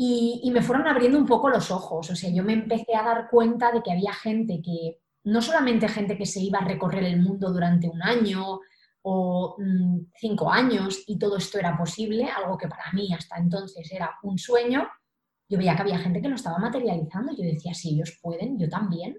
[0.00, 2.08] y, me fueron abriendo un poco los ojos.
[2.08, 5.88] O sea, yo me empecé a dar cuenta de que había gente que, no solamente
[5.88, 8.60] gente que se iba a recorrer el mundo durante un año
[9.02, 13.90] o mm, cinco años y todo esto era posible, algo que para mí hasta entonces
[13.90, 14.88] era un sueño,
[15.48, 17.32] yo veía que había gente que lo estaba materializando.
[17.36, 19.18] Yo decía, si ellos pueden, yo también.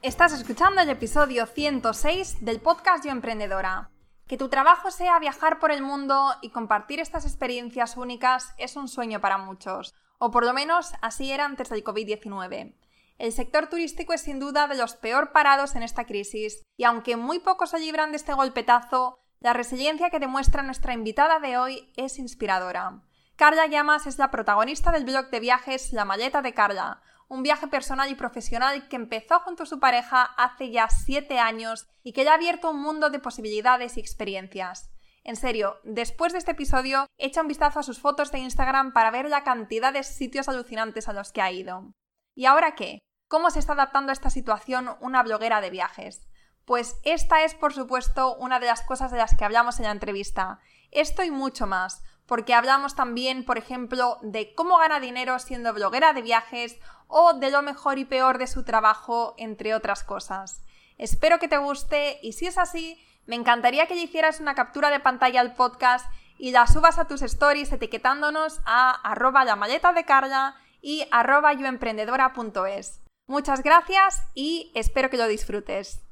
[0.00, 3.90] Estás escuchando el episodio 106 del podcast Yo Emprendedora.
[4.28, 8.86] Que tu trabajo sea viajar por el mundo y compartir estas experiencias únicas es un
[8.86, 12.76] sueño para muchos, o por lo menos así era antes del COVID-19.
[13.18, 17.16] El sector turístico es sin duda de los peor parados en esta crisis, y aunque
[17.16, 21.92] muy pocos se libran de este golpetazo, la resiliencia que demuestra nuestra invitada de hoy
[21.96, 23.02] es inspiradora.
[23.38, 27.68] Carla Llamas es la protagonista del blog de viajes La Maleta de Carla, un viaje
[27.68, 32.24] personal y profesional que empezó junto a su pareja hace ya siete años y que
[32.24, 34.90] ya ha abierto un mundo de posibilidades y experiencias.
[35.22, 39.12] En serio, después de este episodio, echa un vistazo a sus fotos de Instagram para
[39.12, 41.92] ver la cantidad de sitios alucinantes a los que ha ido.
[42.34, 42.98] ¿Y ahora qué?
[43.28, 46.26] ¿Cómo se está adaptando a esta situación una bloguera de viajes?
[46.64, 49.92] Pues esta es, por supuesto, una de las cosas de las que hablamos en la
[49.92, 50.58] entrevista.
[50.90, 56.12] Esto y mucho más, porque hablamos también, por ejemplo, de cómo gana dinero siendo bloguera
[56.12, 56.78] de viajes
[57.08, 60.62] o de lo mejor y peor de su trabajo, entre otras cosas.
[60.98, 64.90] Espero que te guste y si es así, me encantaría que le hicieras una captura
[64.90, 66.06] de pantalla al podcast
[66.36, 71.54] y la subas a tus stories etiquetándonos a arroba la maleta de Carla y arroba
[71.54, 73.00] yoemprendedora.es.
[73.26, 76.04] Muchas gracias y espero que lo disfrutes.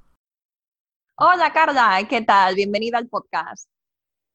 [1.18, 2.54] Hola Carla, ¿qué tal?
[2.54, 3.68] Bienvenida al podcast.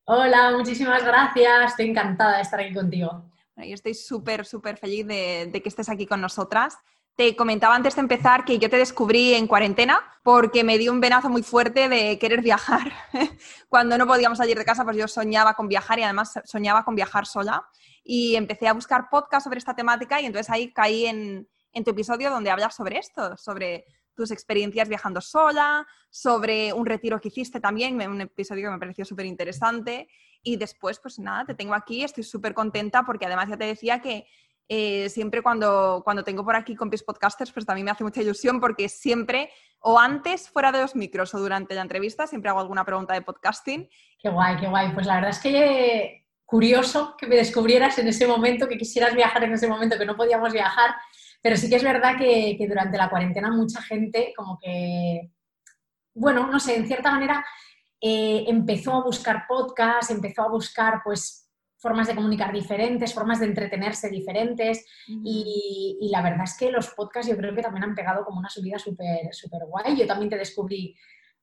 [0.05, 1.71] Hola, muchísimas gracias.
[1.71, 3.23] Estoy encantada de estar aquí contigo.
[3.55, 6.77] yo estoy súper, súper feliz de, que estés aquí con nosotras.
[7.15, 11.01] Te comentaba antes de empezar que yo te descubrí en cuarentena porque me dio un
[11.01, 12.91] venazo muy fuerte de querer viajar.
[13.69, 16.95] Cuando no podíamos salir de casa, pues yo soñaba con viajar y además soñaba con
[16.95, 17.63] viajar sola.
[18.03, 21.91] Y empecé a buscar podcast sobre esta temática y entonces ahí caí en, en tu
[21.91, 23.85] episodio donde hablas sobre esto, sobre
[24.15, 29.05] tus experiencias viajando sola, sobre un retiro que hiciste también, un episodio que me pareció
[29.05, 30.07] súper interesante.
[30.43, 33.99] Y después, pues nada, te tengo aquí, estoy súper contenta porque además ya te decía
[33.99, 34.25] que
[34.73, 38.59] eh, siempre cuando, cuando tengo por aquí compis podcasters, pues también me hace mucha ilusión
[38.59, 39.49] porque siempre,
[39.81, 43.21] o antes, fuera de los micros o durante la entrevista, siempre hago alguna pregunta de
[43.21, 43.89] podcasting.
[44.17, 44.93] Qué guay, qué guay.
[44.93, 49.43] Pues la verdad es que curioso que me descubrieras en ese momento, que quisieras viajar
[49.43, 50.95] en ese momento, que no podíamos viajar
[51.41, 55.31] pero sí que es verdad que, durante la cuarentena mucha gente como que,
[56.13, 57.43] bueno, no sé, en cierta manera
[57.99, 63.47] eh, empezó a buscar podcasts, empezó a buscar pues formas de comunicar diferentes, formas de
[63.47, 67.95] entretenerse diferentes y, y, la verdad es que los podcasts yo creo que también han
[67.95, 69.97] pegado como una subida súper súper guay.
[69.97, 70.95] Yo también te descubrí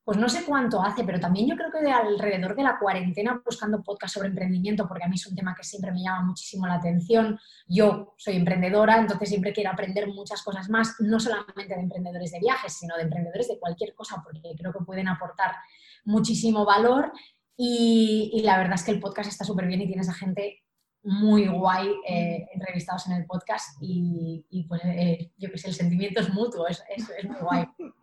[0.09, 3.43] pues no sé cuánto hace, pero también yo creo que de alrededor de la cuarentena
[3.45, 6.67] buscando podcast sobre emprendimiento, porque a mí es un tema que siempre me llama muchísimo
[6.67, 7.39] la atención.
[7.67, 12.39] Yo soy emprendedora, entonces siempre quiero aprender muchas cosas más, no solamente de emprendedores de
[12.41, 15.57] viajes, sino de emprendedores de cualquier cosa, porque creo que pueden aportar
[16.07, 17.13] muchísimo valor.
[17.55, 20.65] Y, la verdad es que el podcast está súper bien y tienes a gente
[21.03, 26.21] muy guay eh, entrevistados en el podcast y, pues eh, yo que sé, el sentimiento
[26.21, 27.67] es mutuo, es, es muy guay.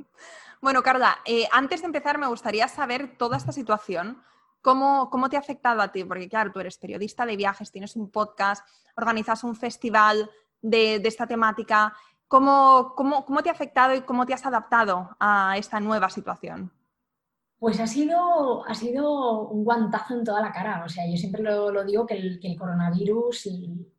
[0.62, 4.22] Bueno, Carla, eh, antes de empezar me gustaría saber toda esta situación,
[4.62, 6.04] ¿cómo, ¿cómo, te ha afectado a ti?
[6.04, 10.30] Porque claro, tú eres periodista de viajes, tienes un podcast, organizas un festival
[10.62, 11.94] de, esta temática.
[12.28, 16.72] ¿Cómo, cómo, te ha afectado y cómo te has adaptado a esta nueva situación?
[17.60, 20.84] Pues ha sido, ha sido un guantazo en toda la cara.
[20.84, 23.95] O sea, yo siempre lo, digo que el, que el coronavirus y,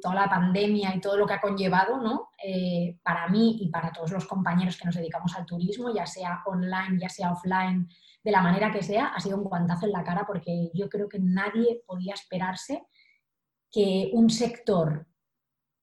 [0.00, 2.30] toda la pandemia y todo lo que ha conllevado, ¿no?
[2.42, 6.42] Eh, para mí y para todos los compañeros que nos dedicamos al turismo, ya sea
[6.46, 7.88] online, ya sea offline,
[8.22, 11.08] de la manera que sea, ha sido un guantazo en la cara porque yo creo
[11.08, 12.86] que nadie podía esperarse
[13.70, 15.06] que un sector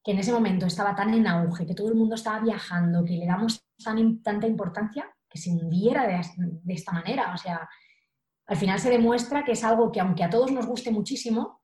[0.03, 3.18] que en ese momento estaba tan en auge, que todo el mundo estaba viajando, que
[3.18, 3.63] le damos
[4.24, 7.33] tanta importancia que se hundiera de, esta manera.
[7.33, 7.69] O sea,
[8.48, 11.62] al final se demuestra que es algo que aunque a todos nos guste muchísimo,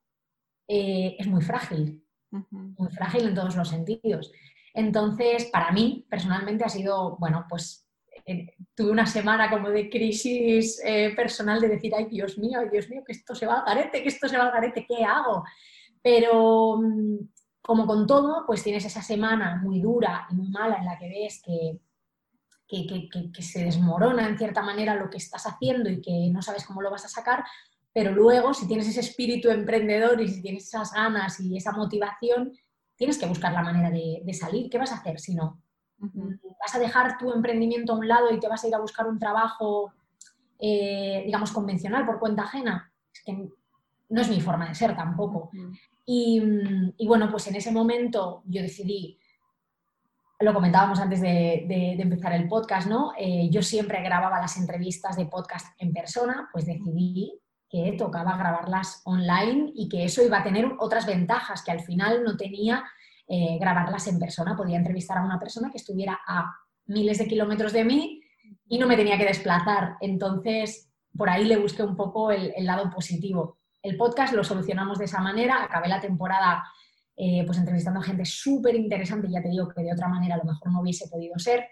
[0.68, 4.31] eh, es muy frágil, muy frágil en todos los sentidos.
[4.74, 7.88] Entonces, para mí, personalmente, ha sido, bueno, pues
[8.25, 12.69] eh, tuve una semana como de crisis eh, personal de decir, ay, Dios mío, ay,
[12.69, 15.03] Dios mío, que esto se va al garete, que esto se va al garete, ¿qué
[15.03, 15.44] hago?
[16.01, 17.18] Pero mm,
[17.62, 21.09] como con todo, pues tienes esa semana muy dura y muy mala en la que
[21.09, 21.79] ves que,
[22.68, 26.81] que, se desmorona en cierta manera lo que estás haciendo y que no sabes cómo
[26.81, 27.44] lo vas a sacar,
[27.97, 32.53] pero luego si tienes ese espíritu emprendedor y si tienes esas ganas y esa motivación,
[32.95, 34.69] tienes que buscar la manera de, salir.
[34.69, 35.63] ¿Qué vas a hacer si no?
[35.97, 39.07] ¿Vas a dejar tu emprendimiento a un lado y te vas a ir a buscar
[39.07, 39.94] un trabajo,
[40.59, 42.94] eh, digamos, convencional por cuenta ajena?
[43.11, 43.49] Es que
[44.09, 45.50] no es mi forma de ser tampoco.
[46.05, 46.39] Y,
[47.03, 49.17] bueno, pues en ese momento yo decidí,
[50.39, 53.13] lo comentábamos antes de, empezar el podcast, ¿no?
[53.17, 59.01] Eh, yo siempre grababa las entrevistas de podcast en persona, pues decidí que tocaba grabarlas
[59.05, 62.85] online y que eso iba a tener otras ventajas que al final no tenía
[63.27, 64.55] eh, grabarlas en persona.
[64.55, 66.53] Podía entrevistar a una persona que estuviera a
[66.85, 68.21] miles de kilómetros de mí
[68.69, 69.97] y no me tenía que desplazar.
[69.99, 75.05] Entonces, por ahí le busqué un poco el lado positivo el podcast lo solucionamos de
[75.05, 75.63] esa manera.
[75.63, 76.63] Acabé la temporada
[77.15, 80.37] eh, pues entrevistando a gente súper interesante, ya te digo que de otra manera a
[80.37, 81.65] lo mejor no hubiese podido ser.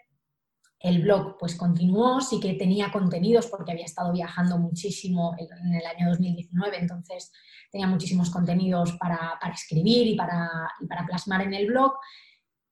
[0.86, 5.84] El blog pues continuó, sí que tenía contenidos porque había estado viajando muchísimo en el
[5.84, 7.32] año 2019, entonces
[7.72, 10.48] tenía muchísimos contenidos para, escribir y para,
[10.80, 11.94] y para plasmar en el blog.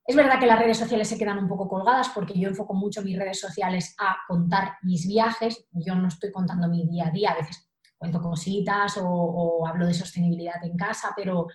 [0.06, 3.01] Es verdad que las redes sociales se quedan un poco colgadas porque yo enfoco mucho
[3.01, 5.66] mis redes sociales a contar mis viajes.
[5.71, 7.68] Yo no estoy contando mi día a día, a veces
[7.98, 11.48] cuento cositas o, hablo de sostenibilidad en casa, pero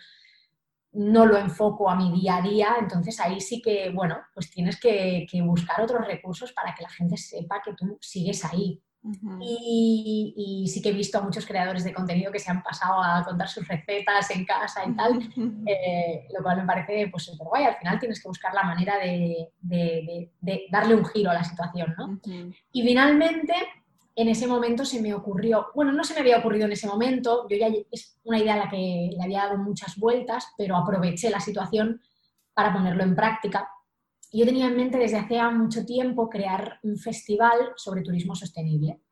[0.93, 4.81] no lo enfoco a mi día a día, entonces ahí sí que, bueno, pues tienes
[4.81, 8.81] que, buscar otros recursos para que la gente sepa que tú sigues ahí.
[9.41, 13.23] y, sí que he visto a muchos creadores de contenido que se han pasado a
[13.25, 15.19] contar sus recetas en casa y tal,
[15.67, 17.65] eh, lo cual me parece pues súper guay.
[17.65, 19.51] Al final tienes que buscar la manera de,
[20.71, 22.21] darle un giro a la situación, ¿no?
[22.73, 23.55] Y finalmente,
[24.19, 27.47] en ese momento se me ocurrió, bueno, no se me había ocurrido en ese momento,
[27.49, 31.31] yo ya es una idea a la que le había dado muchas vueltas, pero aproveché
[31.31, 32.01] la situación
[32.53, 33.71] para ponerlo en práctica.
[34.33, 39.03] Yo tenía en mente desde hace mucho tiempo crear un festival sobre turismo sostenible.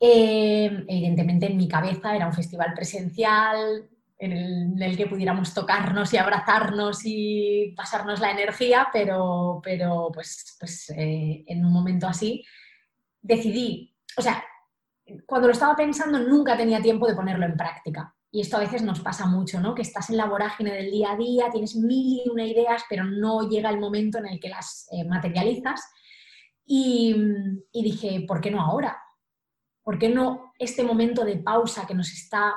[0.00, 3.88] Eh, evidentemente en mi cabeza era un festival presencial
[4.18, 10.90] en el, que pudiéramos tocarnos y abrazarnos y pasarnos la energía, pero, pero pues, pues
[10.90, 12.44] eh, en un momento así
[13.20, 14.44] decidí o sea,
[15.26, 18.14] cuando lo estaba pensando nunca tenía tiempo de ponerlo en práctica.
[18.30, 19.74] Y esto a veces nos pasa mucho, ¿no?
[19.74, 23.04] Que estás en la vorágine del día a día, tienes mil y una ideas, pero
[23.04, 25.82] no llega el momento en el que las eh, materializas.
[26.64, 27.14] Y,
[27.72, 28.96] y dije, ¿por qué no ahora?
[29.82, 32.54] ¿Por qué no este momento de pausa que nos está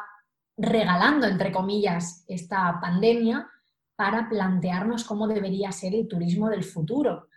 [0.55, 3.49] regalando, entre comillas, esta pandemia
[3.97, 7.27] para plantearnos cómo debería ser el turismo del futuro?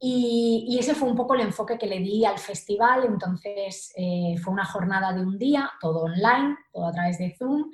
[0.00, 3.04] Y, ese fue un poco el enfoque que le di al festival.
[3.04, 7.70] Entonces eh, fue una jornada de un día, todo online, todo a través de Zoom,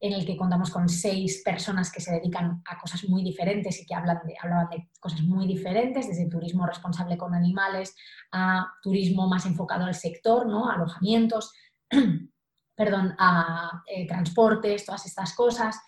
[0.00, 3.86] en el que contamos con seis personas que se dedican a cosas muy diferentes y
[3.86, 7.96] que hablan de, hablaban de cosas muy diferentes, desde turismo responsable con animales
[8.30, 10.70] a turismo más enfocado al sector, ¿no?
[10.70, 11.54] alojamientos,
[12.76, 15.80] perdón, a eh, transportes, todas estas cosas,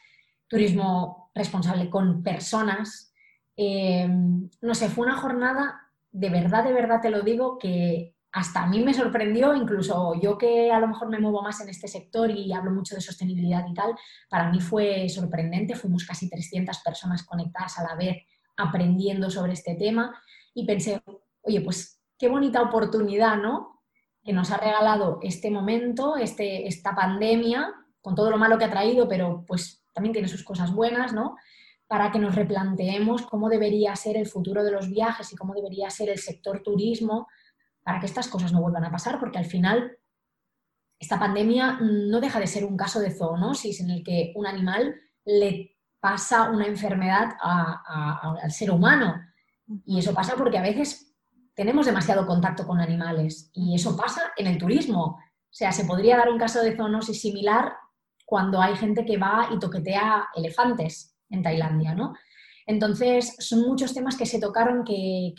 [0.49, 3.06] turismo responsable con personas,
[3.57, 8.63] Em, no sé, fue una jornada, de verdad, de verdad te lo digo, que hasta
[8.63, 11.89] a mí me sorprendió, incluso yo que a lo mejor me muevo más en este
[11.89, 13.95] sector y hablo mucho de sostenibilidad y tal,
[14.29, 18.19] para mí fue sorprendente, fuimos casi 300 personas conectadas a la vez
[18.59, 20.21] aprendiendo sobre este tema
[20.53, 21.03] y pensé,
[21.43, 23.83] oye, pues qué bonita oportunidad, ¿no?
[24.23, 27.73] Que nos ha regalado este momento, este, esta pandemia,
[28.03, 31.37] con todo lo malo que ha traído, pero pues también tiene sus cosas buenas, ¿no?
[31.88, 35.88] Para que nos replanteemos cómo debería ser el futuro de los viajes y cómo debería
[35.90, 37.28] ser el sector turismo
[37.83, 39.97] para que estas cosas no vuelvan a pasar, porque al final
[40.99, 44.97] esta pandemia no deja de ser un caso de zoonosis en el que un animal
[45.25, 49.21] le pasa una enfermedad al ser humano.
[49.85, 51.14] Y eso pasa porque a veces
[51.55, 55.02] tenemos demasiado contacto con animales y eso pasa en el turismo.
[55.02, 57.75] O sea, se podría dar un caso de zoonosis similar
[58.25, 62.14] cuando hay gente que va y toquetea elefantes en Tailandia, ¿no?
[62.66, 65.33] Entonces, son muchos temas que se tocaron que,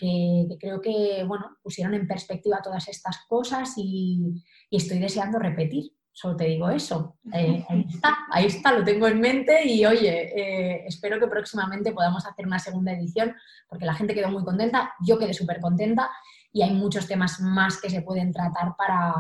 [0.60, 5.92] creo que, bueno, pusieron en perspectiva todas estas cosas y, estoy deseando repetir.
[6.12, 7.18] Solo te digo eso.
[7.32, 11.92] Eh, ahí está, ahí está, lo tengo en mente y oye, eh, espero que próximamente
[11.92, 13.36] podamos hacer una segunda edición
[13.70, 16.10] porque la gente quedó muy contenta, yo quedé súper contenta
[16.52, 19.14] y hay muchos temas más que se pueden tratar para,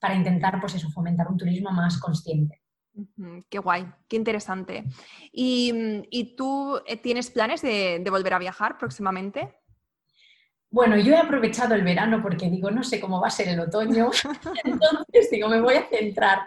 [0.00, 2.62] para intentar, pues eso, fomentar un turismo más consciente.
[3.50, 4.84] Qué guay, qué interesante.
[5.32, 9.54] ¿Y, tú eh, tienes planes de, volver a viajar próximamente?
[10.70, 13.60] Bueno, yo he aprovechado el verano porque digo, no sé cómo va a ser el
[13.60, 14.10] otoño,
[14.64, 16.40] entonces digo, me voy a centrar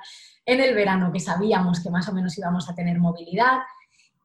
[0.46, 3.60] en el verano, que sabíamos que más o menos íbamos a tener movilidad,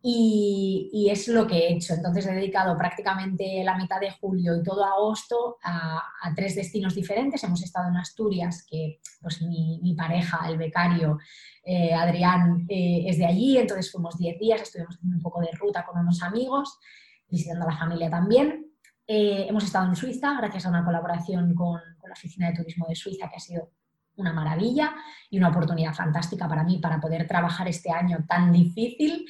[0.06, 1.94] y, es lo que he hecho.
[1.94, 6.02] Entonces he dedicado prácticamente la mitad de julio y todo agosto a,
[6.37, 7.42] tres destinos diferentes.
[7.42, 11.18] Hemos estado en Asturias, que pues mi, pareja, el becario
[11.64, 15.87] eh, Adrián, eh, es de allí, entonces fuimos 10 días, estuvimos un poco de ruta
[15.87, 16.78] con unos amigos,
[17.26, 18.66] visitando a la familia también.
[19.06, 22.94] Eh, hemos estado en Suiza gracias a una colaboración con la Oficina de Turismo de
[22.94, 23.70] Suiza que ha sido
[24.16, 24.94] una maravilla
[25.30, 29.26] y una oportunidad fantástica para mí para poder trabajar este año tan difícil.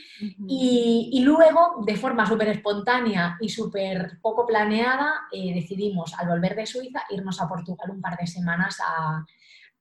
[0.49, 6.67] y, luego, de forma súper espontánea y súper poco planeada, eh, decidimos al volver de
[6.67, 9.25] Suiza irnos a Portugal un par de semanas a,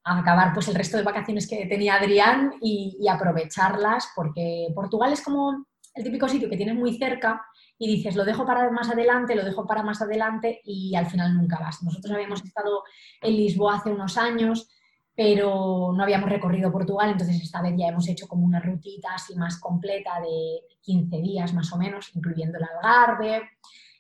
[0.05, 5.22] acabar pues, el resto de vacaciones que tenía Adrián y, y aprovecharlas, porque Portugal es
[5.22, 7.45] como el típico sitio que tienes muy cerca
[7.77, 11.36] y dices, lo dejo para más adelante, lo dejo para más adelante y al final
[11.36, 11.83] nunca vas.
[11.83, 12.83] Nosotros habíamos estado
[13.22, 14.69] en Lisboa hace unos años,
[15.15, 19.36] pero no habíamos recorrido Portugal, entonces esta vez ya hemos hecho como una rutita así
[19.36, 23.50] más completa de 15 días más o menos, incluyendo el Algarve,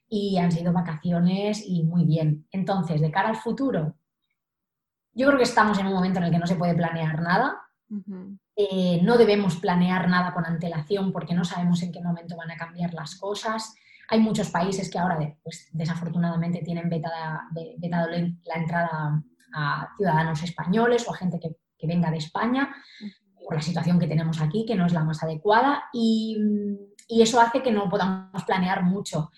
[0.09, 2.47] y han sido vacaciones y muy bien.
[2.51, 3.95] Entonces, de cara al futuro,
[5.13, 7.59] yo creo que estamos en un momento en el que no se puede planear nada.
[8.55, 12.57] Eh, no debemos planear nada con antelación porque no sabemos en qué momento van a
[12.57, 13.75] cambiar las cosas.
[14.09, 21.13] Hay muchos países que ahora, pues, desafortunadamente, tienen vetado la entrada a ciudadanos españoles o
[21.13, 21.55] a gente que,
[21.85, 22.73] venga de España
[23.43, 26.37] por la situación que tenemos aquí, que no es la más adecuada, y,
[27.09, 29.29] eso hace que no podamos planear mucho.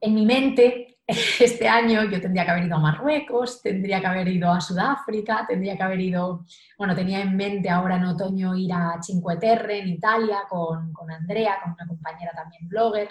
[0.00, 4.26] En mi mente, este año yo tendría que haber ido a Marruecos, tendría que haber
[4.26, 6.44] ido a Sudáfrica, tendría que haber ido,
[6.76, 11.10] bueno, tenía en mente ahora en otoño ir a Cinque Terre en Italia con, con
[11.12, 13.08] Andrea, con una compañera también blogger,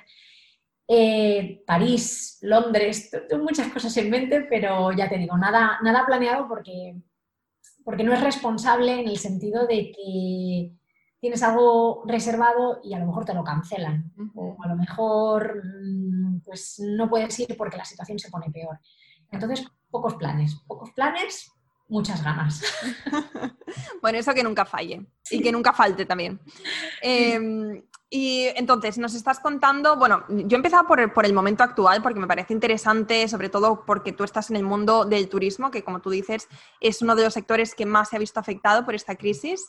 [0.88, 6.48] eh, París, Londres, tengo muchas cosas en mente, pero ya te digo, nada, nada planeado
[6.48, 6.96] porque,
[7.84, 10.72] porque no es responsable en el sentido de que
[11.20, 14.14] tienes algo reservado y a lo mejor te lo cancelan.
[14.36, 18.80] O a lo mejor mm, pues no puedes ir porque la situación se pone peor.
[19.32, 21.52] Entonces, pocos planes, pocos planes,
[21.90, 22.62] muchas ganas.
[24.02, 26.40] bueno, eso que nunca falle y que nunca falte también.
[27.02, 32.28] Em, y entonces, nos estás contando, bueno, yo he por el, momento actual porque me
[32.28, 36.10] parece interesante, sobre todo porque tú estás en el mundo del turismo, que como tú
[36.10, 36.48] dices,
[36.80, 39.66] es uno de los sectores que más se ha visto afectado por esta crisis,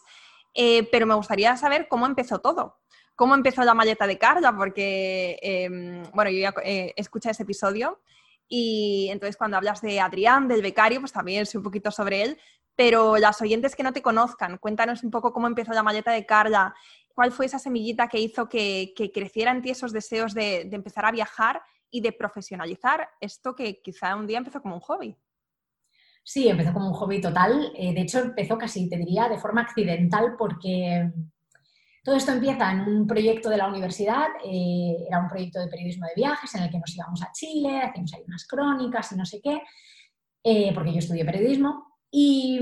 [0.54, 2.78] eh, pero me gustaría saber cómo empezó todo.
[3.16, 4.54] ¿Cómo empezó la maleta de Carla?
[4.56, 8.00] Porque, em, bueno, yo ya eh, escuché ese episodio
[8.46, 12.38] y entonces cuando hablas de Adrián, del becario, pues también sé un poquito sobre él,
[12.76, 16.24] pero las oyentes que no te conozcan, cuéntanos un poco cómo empezó la maleta de
[16.24, 16.76] Carla
[17.18, 21.10] ¿Cuál fue esa semillita que hizo que, creciera en ti esos deseos de, empezar a
[21.10, 21.60] viajar
[21.90, 25.16] y de profesionalizar esto que quizá un día empezó como un hobby?
[26.22, 27.72] Sí, empezó como un hobby total.
[27.76, 31.10] Eh, de hecho, empezó casi, te diría, de forma accidental porque
[32.04, 36.06] todo esto empieza en un proyecto de la universidad, eh, era un proyecto de periodismo
[36.06, 39.26] de viajes en el que nos íbamos a Chile, hacíamos ahí unas crónicas y no
[39.26, 39.60] sé qué,
[40.44, 41.87] eh, porque yo estudié periodismo.
[42.10, 42.60] Y,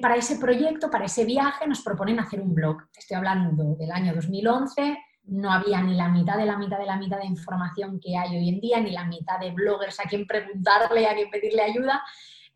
[0.00, 2.78] para ese proyecto, para ese viaje, nos proponen hacer un blog.
[2.96, 6.96] Estoy hablando del año 2011, no había ni la mitad de la mitad de la
[6.96, 10.26] mitad de información que hay hoy en día, ni la mitad de bloggers a quien
[10.26, 12.02] preguntarle, a quien pedirle ayuda.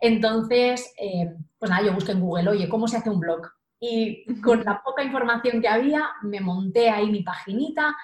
[0.01, 3.47] Entonces, eh, pues nada, yo busqué en Google, oye, ¿cómo se hace un blog?
[3.79, 7.95] Y con la poca información que había, me monté ahí mi paginita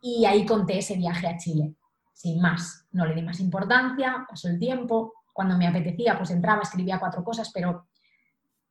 [0.00, 1.74] y ahí conté ese viaje a Chile.
[2.12, 6.60] Sin más, no le di más importancia, pasó el tiempo, cuando me apetecía, pues entraba,
[6.60, 7.86] escribía cuatro cosas, pero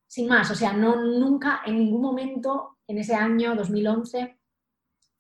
[0.05, 4.37] sin más, o sea, no, nunca en ningún momento en ese año 2011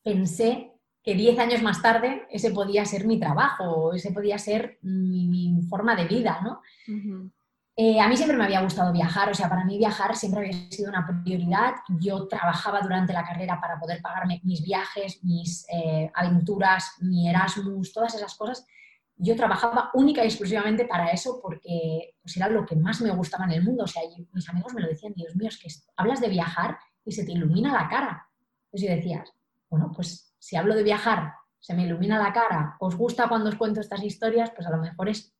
[0.03, 5.59] pensé que diez años más tarde ese podía ser mi trabajo, ese podía ser mi,
[5.67, 6.61] forma de vida, ¿no?
[7.75, 10.69] Eh, a mí siempre me había gustado viajar, o sea, para mí viajar siempre había
[10.69, 11.77] sido una prioridad.
[11.99, 17.91] Yo trabajaba durante la carrera para poder pagarme mis viajes, mis eh, aventuras, mi Erasmus,
[17.91, 18.67] todas esas cosas
[19.21, 23.43] yo trabajaba única y exclusivamente para eso porque pues, era lo que más me gustaba
[23.45, 23.83] en el mundo.
[23.83, 27.11] O sea, mis amigos me lo decían, Dios mío, es que hablas de viajar y
[27.11, 28.29] se te ilumina la cara.
[28.65, 29.23] Entonces yo decía,
[29.69, 33.55] bueno, pues si hablo de viajar, se me ilumina la cara, os gusta cuando os
[33.55, 35.35] cuento estas historias, pues a lo mejor es,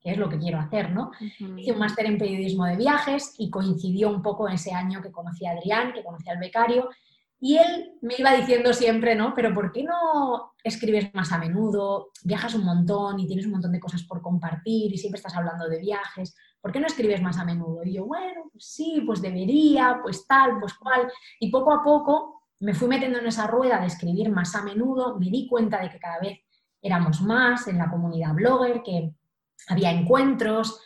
[0.00, 1.10] que es lo que quiero hacer, ¿no?
[1.18, 5.44] Hice un máster en periodismo de viajes y coincidió un poco ese año que conocí
[5.44, 6.88] a Adrián, que conocí al becario,
[7.44, 9.34] y él me iba diciendo siempre, ¿no?
[9.34, 12.08] Pero ¿por qué no escribes más a menudo?
[12.24, 15.68] Viajas un montón y tienes un montón de cosas por compartir y siempre estás hablando
[15.68, 16.34] de viajes.
[16.58, 17.84] ¿Por qué no escribes más a menudo?
[17.84, 21.06] Y yo, bueno, pues sí, pues debería, pues tal, pues cual.
[21.38, 25.18] Y poco a poco me fui metiendo en esa rueda de escribir más a menudo,
[25.18, 26.38] me di cuenta de que cada vez
[26.80, 29.12] éramos más en la comunidad blogger, que
[29.68, 30.80] había encuentros,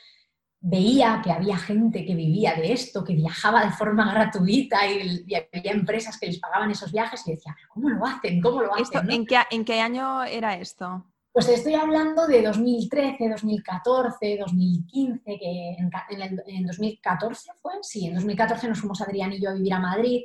[0.60, 5.24] veía que había gente que vivía de esto, que viajaba de forma gratuita y,
[5.54, 8.40] había empresas que les pagaban esos viajes y decía, ¿cómo lo hacen?
[8.40, 9.10] ¿Cómo lo hacen?
[9.10, 11.04] ¿en, qué, ¿En qué año era esto?
[11.32, 18.80] Pues estoy hablando de 2013, 2014, 2015, que en, 2014 fue, sí, en 2014 nos
[18.80, 20.22] fuimos Adrián y yo a vivir a Madrid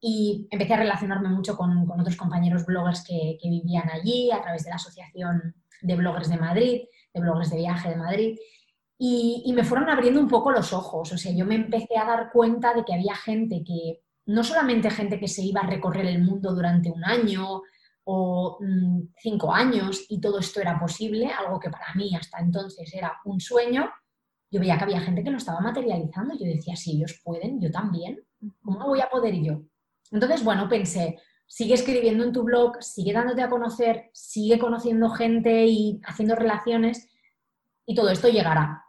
[0.00, 4.64] y empecé a relacionarme mucho con, otros compañeros bloggers que, que, vivían allí a través
[4.64, 8.38] de la Asociación de Bloggers de Madrid, de Bloggers de Viaje de Madrid.
[8.98, 11.12] Y, me fueron abriendo un poco los ojos.
[11.12, 14.90] O sea, yo me empecé a dar cuenta de que había gente que, no solamente
[14.90, 17.62] gente que se iba a recorrer el mundo durante un año
[18.04, 22.92] o mm, cinco años y todo esto era posible, algo que para mí hasta entonces
[22.94, 23.90] era un sueño,
[24.50, 26.34] yo veía que había gente que lo estaba materializando.
[26.34, 28.24] Yo decía, si ellos pueden, yo también.
[28.62, 29.62] ¿Cómo voy a poder yo?
[30.10, 35.66] Entonces, bueno, pensé, sigue escribiendo en tu blog, sigue dándote a conocer, sigue conociendo gente
[35.66, 37.08] y haciendo relaciones
[37.86, 38.85] y todo esto llegará.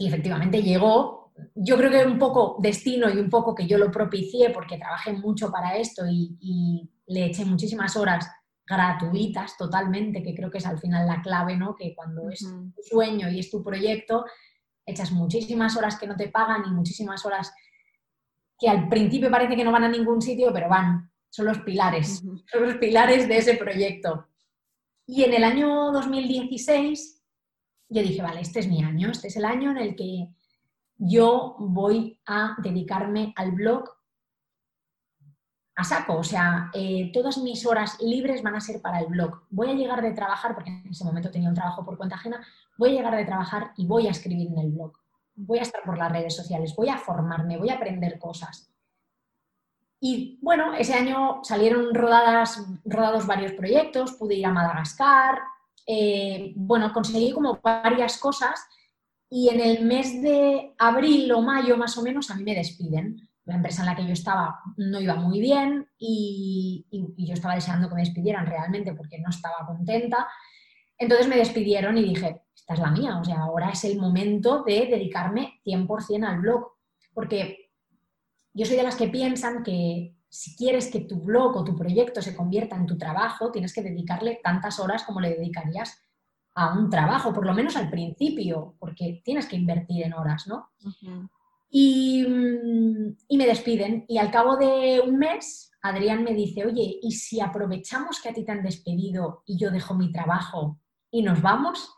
[0.00, 3.90] Y efectivamente llegó, yo creo que un poco destino y un poco que yo lo
[3.90, 8.30] propicié porque trabajé mucho para esto y, le eché muchísimas horas
[8.64, 11.74] gratuitas totalmente, que creo que es al final la clave, ¿no?
[11.74, 14.24] Que cuando es tu sueño y es tu proyecto,
[14.86, 17.52] echas muchísimas horas que no te pagan y muchísimas horas
[18.58, 22.22] que al principio parece que no van a ningún sitio, pero van, son los pilares,
[22.46, 24.28] son los pilares de ese proyecto.
[25.04, 27.19] Y en el año 2016
[27.90, 30.28] yo dije, vale, este es mi año, este es el año en el que
[30.96, 33.84] yo voy a dedicarme al blog
[35.74, 39.44] a saco, o sea, eh, todas mis horas libres van a ser para el blog.
[39.48, 42.46] Voy a llegar de trabajar, porque en ese momento tenía un trabajo por cuenta ajena,
[42.76, 44.92] voy a llegar de trabajar y voy a escribir en el blog.
[45.34, 48.70] Voy a estar por las redes sociales, voy a formarme, voy a aprender cosas.
[50.00, 55.40] Y bueno, ese año salieron rodadas, rodados varios proyectos, pude ir a Madagascar,
[55.86, 58.60] eh, bueno, conseguí como varias cosas
[59.28, 63.28] y en el mes de abril o mayo más o menos a mí me despiden.
[63.44, 67.88] La empresa en la que yo estaba no iba muy bien y, yo estaba deseando
[67.88, 70.28] que me despidieran realmente porque no estaba contenta.
[70.98, 74.62] Entonces me despidieron y dije, esta es la mía, o sea, ahora es el momento
[74.64, 76.72] de dedicarme 100% al blog,
[77.14, 77.70] porque
[78.52, 82.22] yo soy de las que piensan que si quieres que tu blog o tu proyecto
[82.22, 86.00] se convierta en tu trabajo, tienes que dedicarle tantas horas como le dedicarías
[86.54, 90.70] a un trabajo, por lo menos al principio, porque tienes que invertir en horas, ¿no?
[91.68, 92.24] y,
[93.28, 94.04] y, me despiden.
[94.08, 98.32] Y al cabo de un mes, Adrián me dice, oye, ¿y si aprovechamos que a
[98.32, 100.78] ti te han despedido y yo dejo mi trabajo
[101.10, 101.92] y nos vamos.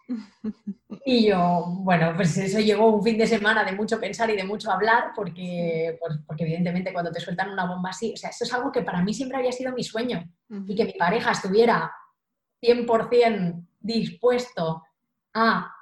[1.05, 4.45] Y yo, bueno, pues eso llegó un fin de semana de mucho pensar y de
[4.45, 8.45] mucho hablar, porque, pues, porque evidentemente cuando te sueltan una bomba así, o sea, eso
[8.45, 10.25] es algo que para mí siempre había sido mi sueño,
[10.67, 11.93] y que mi pareja estuviera
[12.63, 14.85] 100% dispuesto
[15.35, 15.75] a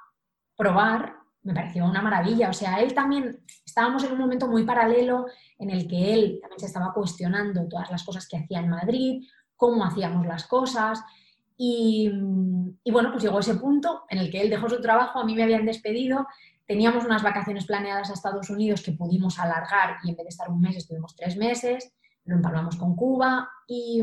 [0.55, 2.49] probar, me pareció una maravilla.
[2.49, 5.25] O sea, él también, estábamos en un momento muy paralelo
[5.57, 9.23] en el que él también se estaba cuestionando todas las cosas que hacía en Madrid,
[9.55, 11.03] cómo hacíamos las cosas,
[11.63, 12.09] y,
[12.91, 15.43] bueno, pues llegó ese punto en el que él dejó su trabajo, a mí me
[15.43, 16.25] habían despedido,
[16.65, 20.49] teníamos unas vacaciones planeadas a Estados Unidos que pudimos alargar y en vez de estar
[20.49, 21.93] un mes estuvimos tres meses,
[22.25, 24.01] lo empalmamos con Cuba y,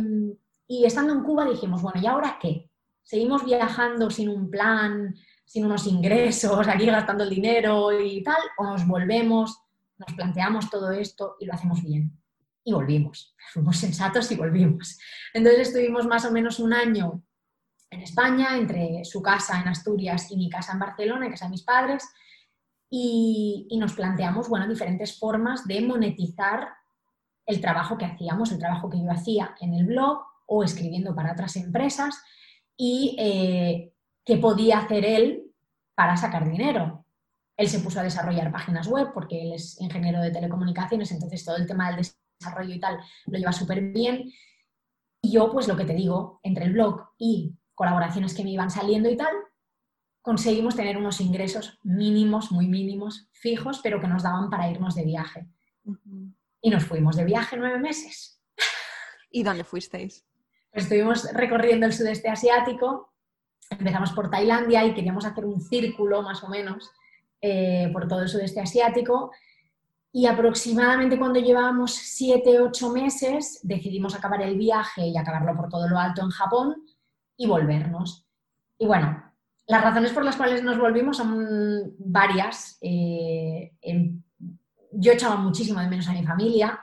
[0.69, 2.71] y estando en Cuba dijimos, bueno, ¿y ahora qué?
[3.03, 8.41] ¿Seguimos viajando sin un plan, sin unos ingresos, aquí gastando el dinero y tal?
[8.59, 9.59] ¿O nos volvemos,
[9.97, 12.13] nos planteamos todo esto y lo hacemos bien?
[12.63, 14.97] Y volvimos, fuimos sensatos y volvimos.
[15.35, 17.25] Entonces estuvimos más o menos un año
[17.91, 21.53] en España, entre su casa en Asturias y mi casa en Barcelona, en casa de
[21.53, 22.05] mis padres,
[22.91, 26.69] y, nos planteamos, bueno, diferentes formas de monetizar
[27.47, 31.33] el trabajo que hacíamos, el trabajo que yo hacía en el blog o escribiendo para
[31.33, 32.23] otras empresas
[32.77, 33.93] y eh,
[34.25, 35.53] qué podía hacer él
[35.95, 37.05] para sacar dinero.
[37.57, 41.57] Él se puso a desarrollar páginas web porque él es ingeniero de telecomunicaciones, entonces todo
[41.57, 42.07] el tema del
[42.39, 44.33] desarrollo y tal lo lleva súper bien.
[45.21, 48.71] Y yo, pues lo que te digo, entre el blog y colaboraciones que me iban
[48.71, 49.35] saliendo y tal,
[50.21, 55.05] conseguimos tener unos ingresos mínimos, muy mínimos, fijos, pero que nos daban para irnos de
[55.05, 55.47] viaje.
[56.61, 58.43] Y nos fuimos de viaje nueve meses.
[59.31, 60.27] ¿Y dónde fuisteis?
[60.71, 63.09] Pues estuvimos recorriendo el sudeste asiático
[63.71, 66.91] empezamos por Tailandia y queríamos hacer un círculo más o menos
[67.41, 69.33] eh, por todo el sudeste asiático.
[70.11, 75.89] Y aproximadamente cuando llevábamos siete, ocho meses, decidimos acabar el viaje y acabarlo por todo
[75.89, 76.83] lo alto en Japón
[77.39, 78.27] y volvernos.
[78.77, 79.23] Y bueno,
[79.67, 82.77] las razones por las cuales nos volvimos son varias.
[82.83, 83.73] Eh,
[84.93, 86.79] yo echaba muchísimo de menos a mi familia.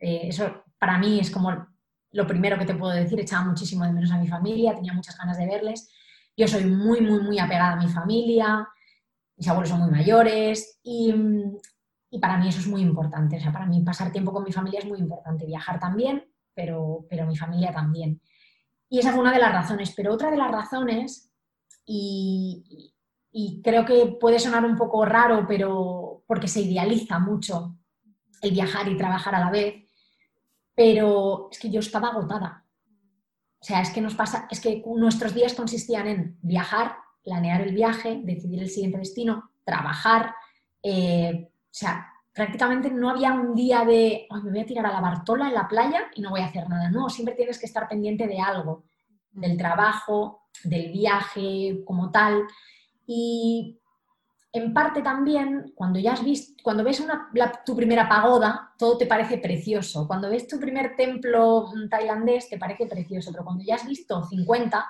[0.00, 1.66] Eh, eso para mí es como
[2.12, 3.20] lo primero que te puedo decir.
[3.20, 5.88] Echaba muchísimo de menos a mi familia, tenía muchas ganas de verles.
[6.36, 8.66] Yo soy muy, muy, muy apegada a mi familia.
[9.36, 11.14] Mis abuelos son muy mayores y,
[12.10, 13.36] y para mí eso es muy importante.
[13.36, 15.44] O sea, para mí pasar tiempo con mi familia es muy importante.
[15.44, 18.20] Viajar también, pero, pero mi familia también.
[18.88, 19.92] Y esa fue una de las razones.
[19.94, 21.28] Pero otra de las razones
[21.84, 22.92] y,
[23.62, 27.76] creo que puede sonar un poco raro, pero porque se idealiza mucho
[28.42, 29.84] el viajar y trabajar a la vez,
[30.74, 32.64] pero es que yo estaba agotada.
[33.60, 37.74] O sea, es que nos pasa, es que nuestros días consistían en viajar, planear el
[37.74, 40.34] viaje, decidir el siguiente destino, trabajar.
[40.82, 45.00] Eh, o sea, prácticamente no había un día de, me voy a tirar a la
[45.00, 46.88] Bartola en la playa y no voy a hacer nada.
[46.88, 48.84] No, siempre tienes que estar pendiente de algo,
[49.32, 52.44] del trabajo, del viaje como tal.
[53.08, 53.80] Y
[54.52, 57.28] en parte también, cuando ya has visto, cuando ves una,
[57.66, 60.06] tu primera pagoda, todo te parece precioso.
[60.06, 63.32] Cuando ves tu primer templo tailandés, te parece precioso.
[63.32, 64.86] Pero cuando ya has visto 50,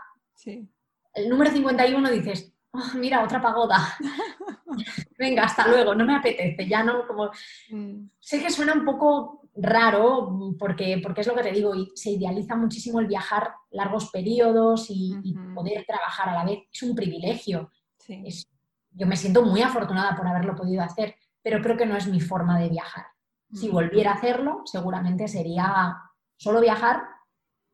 [1.14, 3.76] el número 51 dices, oh, mira, otra pagoda.
[5.18, 7.30] Venga, hasta luego, no me apetece, ya no, como...
[7.70, 8.08] Mm.
[8.18, 12.10] Sé que suena un poco raro, porque, porque es lo que te digo, y se
[12.10, 16.60] idealiza muchísimo el viajar largos periodos y, poder trabajar a la vez.
[16.72, 17.72] Es un privilegio.
[18.06, 22.20] yo me siento muy afortunada por haberlo podido hacer, pero creo que no es mi
[22.20, 23.06] forma de viajar.
[23.52, 25.96] Si volviera a hacerlo, seguramente sería
[26.36, 27.02] solo viajar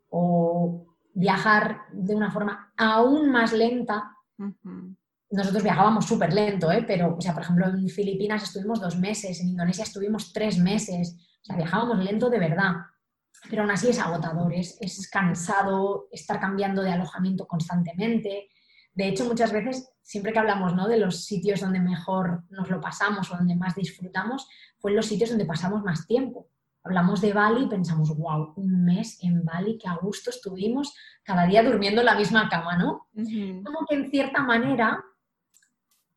[0.09, 4.14] o viajar de una forma aún más lenta.
[5.31, 6.85] Nosotros viajábamos súper lento, ¿eh?
[6.87, 11.17] pero, o sea, por ejemplo, en Filipinas estuvimos dos meses, en Indonesia estuvimos tres meses
[11.45, 12.73] o sea, viajábamos lento de verdad,
[13.51, 18.49] pero aún así es agotador, es, cansado estar cambiando de alojamiento constantemente.
[18.95, 20.89] De hecho, muchas veces, siempre que hablamos ¿no?
[20.89, 25.07] de los sitios donde mejor nos lo pasamos o donde más disfrutamos, fue en los
[25.07, 26.49] sitios donde pasamos más tiempo.
[26.85, 31.47] Hablamos de Bali y pensamos, wow, un mes en Bali, qué a gusto estuvimos, cada
[31.47, 33.09] día durmiendo en la misma cama, ¿no?
[33.65, 35.03] Como que en cierta manera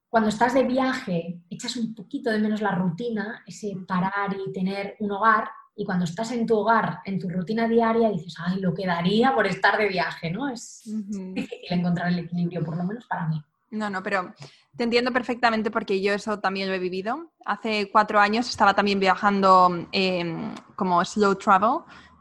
[0.09, 4.95] cuando estás de viaje, echas un poquito de menos la rutina, ese parar y tener
[4.99, 8.73] un hogar, y cuando estás en tu hogar, en tu rutina diaria, dices, ay, lo
[8.73, 10.49] quedaría por estar de viaje, ¿no?
[10.49, 13.39] Es difícil encontrar el equilibrio, por lo menos para mí.
[13.71, 14.33] No, no, pero
[14.77, 17.31] te entiendo perfectamente porque yo eso también lo he vivido.
[17.45, 21.79] Hace cuatro años estaba también viajando em, como slow travel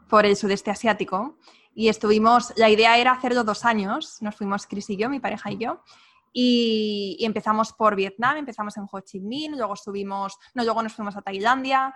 [0.09, 1.37] por el sudeste asiático
[1.73, 5.51] y estuvimos, la idea era hacerlo dos años, nos fuimos Chris y yo, mi pareja
[5.51, 5.83] y yo,
[6.33, 11.15] y, empezamos por Vietnam, empezamos en Ho Chi Minh, luego subimos, no, luego nos fuimos
[11.15, 11.93] a Tailandia,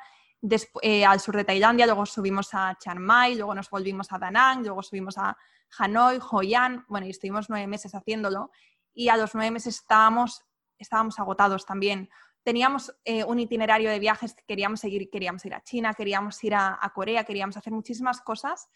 [0.81, 4.29] eh, al sur de Tailandia, luego subimos a Chiang Mai, luego nos volvimos a Da
[4.29, 5.35] Nang, luego subimos a
[5.79, 8.51] Hanoi, Hoi An, bueno, y estuvimos nueve meses haciéndolo
[8.93, 10.43] y a los nueve meses estábamos,
[10.83, 12.09] estábamos agotados también.
[12.43, 16.91] Teníamos eh, un itinerario de viajes, queríamos seguir, queríamos ir a China, queríamos ir a
[16.93, 18.67] Corea, queríamos hacer muchísimas cosas,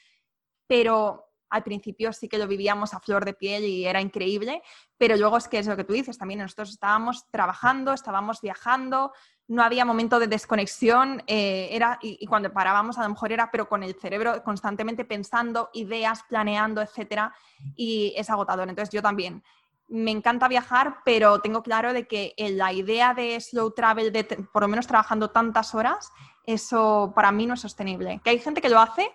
[0.67, 4.61] pero al principio sí que lo vivíamos a flor de piel y era increíble,
[4.97, 9.13] pero luego es que es lo que tú dices, también nosotros estábamos trabajando, estábamos viajando,
[9.47, 13.69] no había momento de desconexión, eh, era, y, cuando parábamos a lo mejor era, pero
[13.69, 17.33] con el cerebro constantemente pensando, ideas, planeando, etcétera,
[17.75, 18.67] y es agotador.
[18.67, 19.43] Entonces yo también
[19.87, 24.63] me encanta viajar, pero tengo claro de que la idea de slow travel, de por
[24.63, 26.11] lo menos trabajando tantas horas,
[26.43, 28.19] eso para mí no es sostenible.
[28.23, 29.11] Que hay gente que lo hace,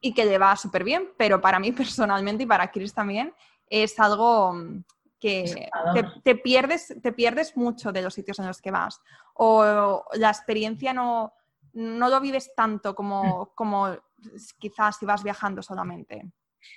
[0.00, 3.34] y que le va súper bien, pero para mí personalmente y para Chris también
[3.66, 4.84] es algo mm,
[5.18, 5.68] que
[6.24, 9.02] te, pierdes, te pierdes mucho de los sitios en los que vas
[9.34, 11.34] o la experiencia no,
[11.74, 13.48] no lo vives tanto como, mm.
[13.54, 13.96] como
[14.58, 16.30] quizás si vas viajando solamente.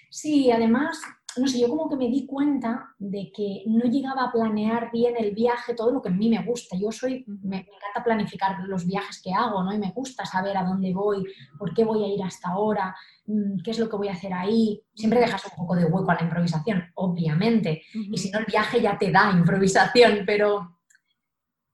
[0.09, 1.01] Sí, además
[1.37, 5.15] no sé, yo como que me di cuenta de que no llegaba a planear bien
[5.17, 6.77] el viaje, todo lo que a mí me gusta.
[6.77, 9.73] Yo soy, me, encanta planificar los viajes que hago, ¿no?
[9.73, 11.25] Y me gusta saber a dónde voy,
[11.57, 14.33] por qué voy a ir hasta ahora, mm, qué es lo que voy a hacer
[14.33, 14.81] ahí.
[14.93, 17.83] Siempre dejas un poco de hueco a la improvisación, obviamente.
[17.93, 20.77] Y si no, el viaje ya te da improvisación, pero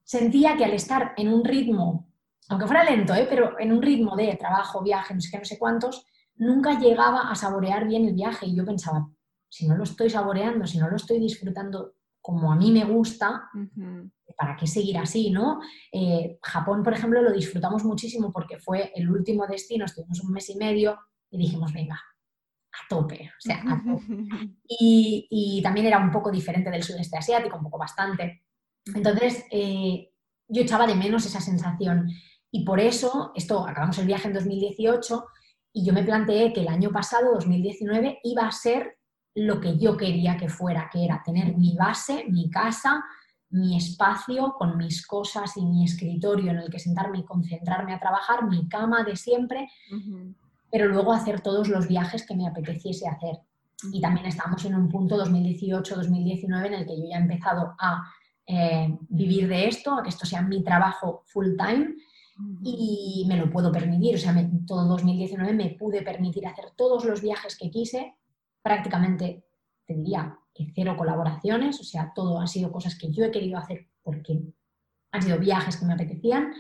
[0.04, 2.08] sentía que al estar en un ritmo,
[2.50, 3.28] aunque fuera lento, ¿eh?
[3.30, 7.30] pero en un ritmo de trabajo, viaje, no sé qué, no sé cuántos, nunca llegaba
[7.30, 8.48] a saborear bien el viaje.
[8.48, 9.08] Y yo pensaba,
[9.50, 13.50] si no lo estoy saboreando, si no lo estoy disfrutando como a mí me gusta,
[14.38, 15.60] ¿para qué seguir así, no?
[15.92, 20.50] Eh, Japón, por ejemplo, lo disfrutamos muchísimo porque fue el último destino, estuvimos un mes
[20.50, 21.00] y medio
[21.32, 24.06] y dijimos, venga, a tope, o sea, a tope.
[24.68, 28.44] Y, también era un poco diferente del sudeste asiático, un poco bastante.
[28.94, 30.12] Entonces, eh,
[30.48, 32.10] yo echaba de menos esa sensación.
[32.52, 35.26] Y por eso, esto, acabamos el viaje en 2018
[35.74, 38.99] y yo me planteé que el año pasado, 2019, iba a ser
[39.36, 43.04] lo que yo quería que fuera, que era tener mi base, mi casa,
[43.52, 48.00] mi espacio con mis cosas y mi escritorio en el que sentarme y concentrarme a
[48.00, 49.70] trabajar, mi cama de siempre,
[50.72, 53.40] pero luego hacer todos los viajes que me apeteciese hacer.
[53.92, 58.04] Y también estamos en un punto 2018-2019 en el que yo ya he empezado a
[58.46, 61.96] eh, vivir de esto, a que esto sea mi trabajo full time
[62.64, 64.16] y me lo puedo permitir.
[64.16, 68.16] O sea, todo 2019 me pude permitir hacer todos los viajes que quise,
[68.70, 69.48] prácticamente,
[69.84, 73.58] te diría, que cero colaboraciones, o sea, todo han sido cosas que yo he querido
[73.58, 74.44] hacer porque
[75.12, 76.54] han sido viajes que me apetecían.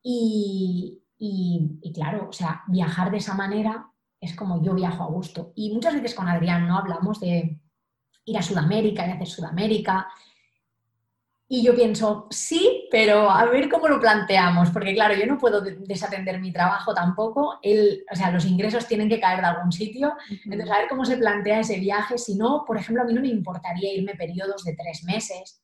[0.00, 5.52] Y, y, claro, o sea, viajar de esa manera es como yo viajo a gusto.
[5.56, 7.60] Y muchas veces con Adrián no hablamos de
[8.26, 10.06] ir a Sudamérica y hacer Sudamérica
[11.52, 15.60] y yo pienso, sí, pero a ver cómo lo planteamos, porque claro, yo no puedo
[15.60, 20.14] desatender mi trabajo tampoco, el, o sea, los ingresos tienen que caer de algún sitio,
[20.44, 23.20] entonces a ver cómo se plantea ese viaje, si no, por ejemplo, a mí no
[23.20, 25.60] me importaría irme periodos de tres meses,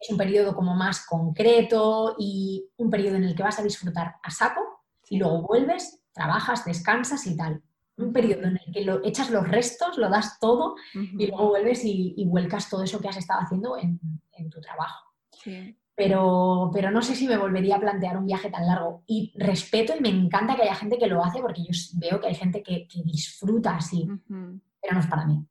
[0.00, 4.14] es un periodo como más concreto y un periodo en el que vas a disfrutar
[4.22, 4.62] a saco
[5.10, 7.62] y luego vuelves, trabajas, descansas y tal.
[7.96, 11.82] Un periodo en el que lo, echas los restos, lo das todo y luego vuelves
[11.84, 14.00] y, vuelcas todo eso que has estado haciendo en,
[14.32, 15.12] en tu trabajo.
[15.94, 19.02] Pero, pero no sé si me volvería a plantear un viaje tan largo.
[19.06, 22.28] Y respeto y me encanta que haya gente que lo hace porque yo veo que
[22.28, 25.46] hay gente que, disfruta así, pero no es para mí.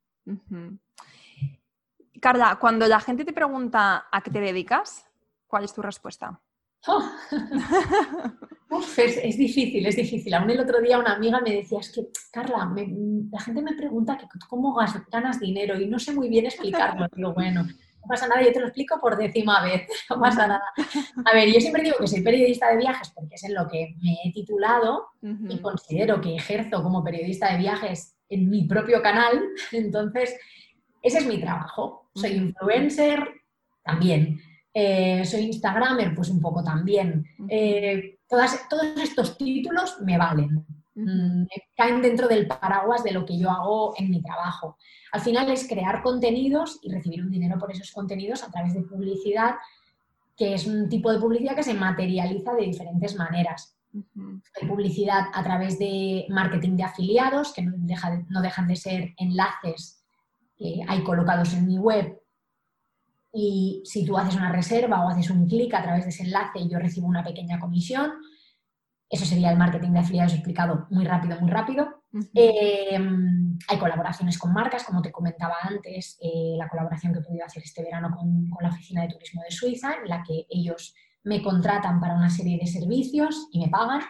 [2.20, 5.06] Carla, cuando la gente te pregunta a qué te dedicas,
[5.48, 6.40] ¿cuál es tu respuesta?
[8.74, 8.82] Oh.
[8.98, 10.34] es, difícil, es difícil.
[10.34, 12.74] Aún el otro día una amiga me decía, es que, Carla,
[13.30, 14.74] la gente me pregunta que, cómo
[15.12, 17.06] ganas dinero y no sé muy bien explicarlo.
[17.14, 20.64] Digo, bueno, no pasa nada, yo te lo explico por décima vez, no pasa nada.
[21.26, 23.96] A ver, yo siempre digo que soy periodista de viajes porque es en lo que
[24.02, 29.42] me he titulado y considero que ejerzo como periodista de viajes en mi propio canal,
[29.74, 30.36] entonces
[31.02, 32.10] ese es mi trabajo.
[32.16, 33.28] Soy influencer
[33.84, 34.40] también,
[34.74, 37.26] eh, soy Instagramer pues un poco también.
[37.50, 40.66] Eh, todas, todos estos títulos me valen.
[40.94, 44.78] Mm, caen dentro del paraguas de lo que yo hago en mi trabajo.
[45.12, 48.82] Al final es crear contenidos y recibir un dinero por esos contenidos a través de
[48.82, 49.56] publicidad,
[50.36, 53.78] que es un tipo de publicidad que se materializa de diferentes maneras.
[53.94, 60.02] Hay publicidad a través de marketing de afiliados, que no, dejan de ser enlaces
[60.58, 62.21] que hay colocados en mi web.
[63.34, 66.68] Y si tú haces una reserva o haces un clic a través de ese enlace,
[66.68, 68.12] yo recibo una pequeña comisión.
[69.10, 72.02] Eso sería el marketing de afiliados explicado muy rápido, muy rápido.
[72.34, 77.46] Em, hay colaboraciones con marcas, como te comentaba antes, eh, la colaboración que he podido
[77.46, 81.42] hacer este verano con, la Oficina de Turismo de Suiza, en la que ellos me
[81.42, 84.02] contratan para una serie de servicios y me pagan.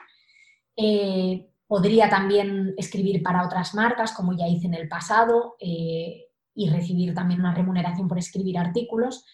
[0.76, 6.70] Eh, podría también escribir para otras marcas, como ya hice en el pasado, eh, y
[6.70, 9.26] recibir también una remuneración por escribir artículos.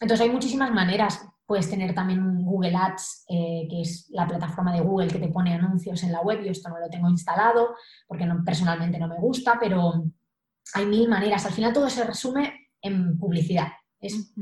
[0.00, 1.26] Entonces hay muchísimas maneras.
[1.46, 5.54] Puedes tener también Google Ads, eh, que es la plataforma de Google que te pone
[5.54, 6.42] anuncios en la web.
[6.42, 7.74] Yo esto no lo tengo instalado
[8.06, 10.04] porque personalmente no me gusta, pero
[10.74, 11.44] hay mil maneras.
[11.46, 13.68] Al final todo se resume en publicidad.
[14.00, 14.32] Es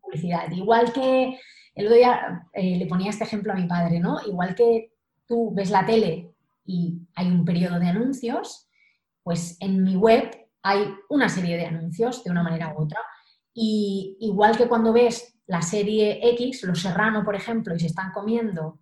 [0.00, 0.50] publicidad.
[0.52, 1.38] Igual que
[1.74, 4.18] el otro día eh, le ponía este ejemplo a mi padre, ¿no?
[4.26, 4.92] Igual que
[5.26, 8.68] tú ves la tele y hay un periodo de anuncios,
[9.22, 13.00] pues en mi web hay una serie de anuncios de una manera u otra.
[13.54, 18.12] Y igual que cuando ves la serie X, Los Serrano, por ejemplo, y se están
[18.12, 18.78] comiendo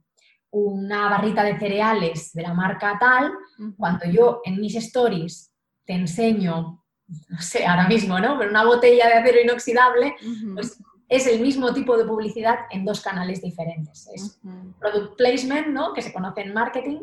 [0.51, 3.33] una barrita de cereales de la marca tal,
[3.77, 5.53] cuando yo en mis stories
[5.85, 6.83] te enseño,
[7.29, 8.38] no sé, ahora mismo, ¿no?
[8.38, 10.16] Pero una botella de acero inoxidable,
[10.55, 14.09] pues es el mismo tipo de publicidad en dos canales diferentes.
[14.12, 14.40] Es
[14.81, 15.92] product placement, ¿no?
[15.92, 17.01] Que se conoce en marketing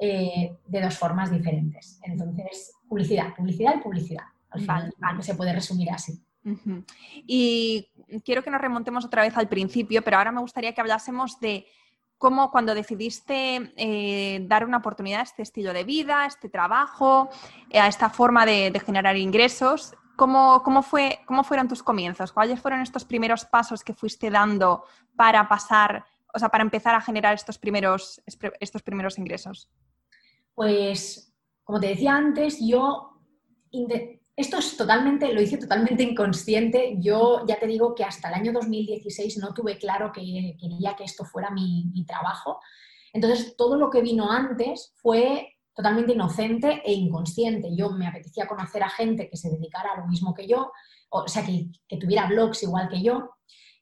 [0.00, 2.00] eh, de dos formas diferentes.
[2.04, 4.24] Entonces, publicidad, publicidad y publicidad.
[4.50, 6.22] Al final, se puede resumir así.
[7.26, 7.90] Y
[8.24, 11.66] quiero que nos remontemos otra vez al principio, pero ahora me gustaría que hablásemos de
[12.18, 17.30] cómo cuando decidiste eh, dar una oportunidad a este estilo de vida, a este trabajo,
[17.70, 22.32] eh, a esta forma de, generar ingresos, ¿cómo, cómo, fue, ¿cómo fueron tus comienzos?
[22.32, 24.84] ¿Cuáles fueron estos primeros pasos que fuiste dando
[25.16, 28.20] para pasar, o sea, para empezar a generar estos primeros,
[28.60, 29.70] estos primeros ingresos?
[30.58, 33.12] Pues, como te decía antes, yo
[34.34, 36.96] esto es totalmente, lo hice totalmente inconsciente.
[36.98, 41.04] Yo ya te digo que hasta el año 2016 no tuve claro que quería que
[41.04, 42.58] esto fuera mi, trabajo.
[43.12, 47.76] Entonces, todo lo que vino antes fue totalmente inocente e inconsciente.
[47.76, 50.72] Yo me apetecía conocer a gente que se dedicara a lo mismo que yo,
[51.10, 51.68] o sea, que,
[51.98, 53.30] tuviera blogs igual que yo.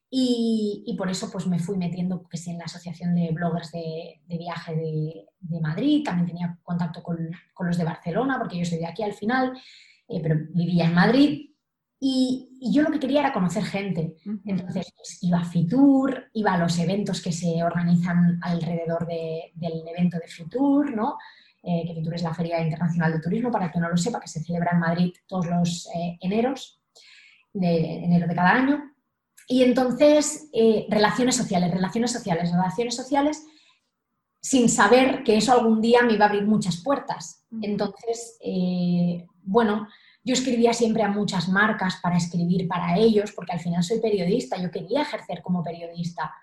[0.09, 4.75] Y, por eso pues me fui metiendo pues, en la Asociación de Bloggers de, Viaje
[4.75, 9.13] de, Madrid, también tenía contacto con, los de Barcelona, porque yo soy de aquí al
[9.13, 9.53] final,
[10.07, 11.49] eh, pero vivía en Madrid.
[11.99, 14.15] Y, yo lo que quería era conocer gente.
[14.45, 20.17] Entonces pues, iba a Fitur, iba a los eventos que se organizan alrededor del evento
[20.17, 21.17] de Fitur, ¿no?
[21.61, 24.27] Eh, que Fitur es la Feria Internacional de Turismo, para que no lo sepa, que
[24.27, 26.81] se celebra en Madrid todos los eh, eneros,
[27.53, 28.96] de enero de cada año.
[29.47, 33.45] Y entonces, eh, relaciones sociales, relaciones sociales, relaciones sociales,
[34.41, 37.45] sin saber que eso algún día me iba a abrir muchas puertas.
[37.61, 38.37] Entonces,
[39.41, 39.87] bueno,
[40.27, 44.61] yo escribía siempre a muchas marcas para escribir para ellos, porque al final soy periodista,
[44.61, 46.33] yo quería ejercer como periodista.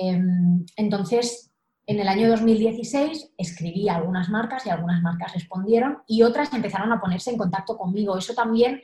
[0.00, 1.52] Em, entonces,
[1.86, 6.90] en el año 2016 escribí a algunas marcas y algunas marcas respondieron y otras empezaron
[6.90, 8.16] a ponerse en contacto conmigo.
[8.16, 8.80] Eso también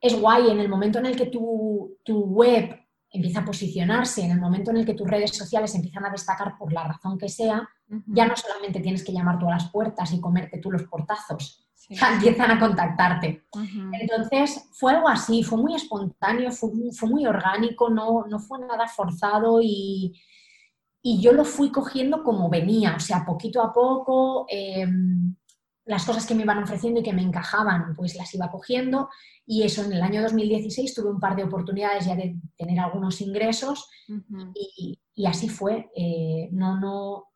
[0.00, 2.80] es guay en el momento en el que tu, tu web
[3.12, 6.56] empieza a posicionarse, en el momento en el que tus redes sociales empiezan a destacar
[6.56, 7.68] por la razón que sea,
[8.06, 11.68] ya no solamente tienes que llamar tú a las puertas y comerte tú los portazos,
[11.88, 13.46] empiezan a contactarte.
[14.00, 16.70] Entonces, fue algo así, fue muy espontáneo, fue,
[17.08, 20.14] muy orgánico, no, no, fue nada forzado y,
[21.02, 25.34] y, yo lo fui cogiendo como venía, o sea, poquito a poco, em,
[25.90, 29.08] las cosas que me iban ofreciendo y que me encajaban, pues las iba cogiendo
[29.44, 33.20] y eso en el año 2016 tuve un par de oportunidades ya de tener algunos
[33.20, 33.90] ingresos
[34.54, 35.90] y, y, así fue.
[35.96, 37.30] Eh, no, no,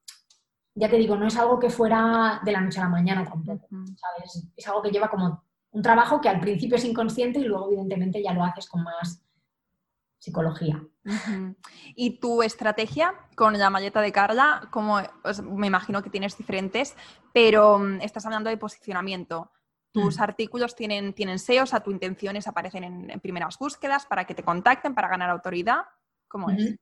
[0.72, 3.66] ya te digo, no es algo que fuera de la noche a la mañana tampoco,
[3.96, 4.46] ¿sabes?
[4.56, 8.22] Es algo que lleva como un trabajo que al principio es inconsciente y luego evidentemente
[8.22, 9.23] ya lo haces con más
[10.24, 10.82] psicología.
[11.94, 14.68] ¿Y tu estrategia con la maleta de Carla?
[14.70, 16.96] Como, pues, me imagino que tienes diferentes,
[17.32, 19.50] pero mm, estás hablando de posicionamiento.
[19.92, 20.22] Tus mm.
[20.22, 24.42] artículos tienen, tienen SEO, o sea, tus intenciones aparecen en, primeras búsquedas para que te
[24.42, 25.82] contacten, para ganar autoridad.
[26.26, 26.74] ¿Cómo es?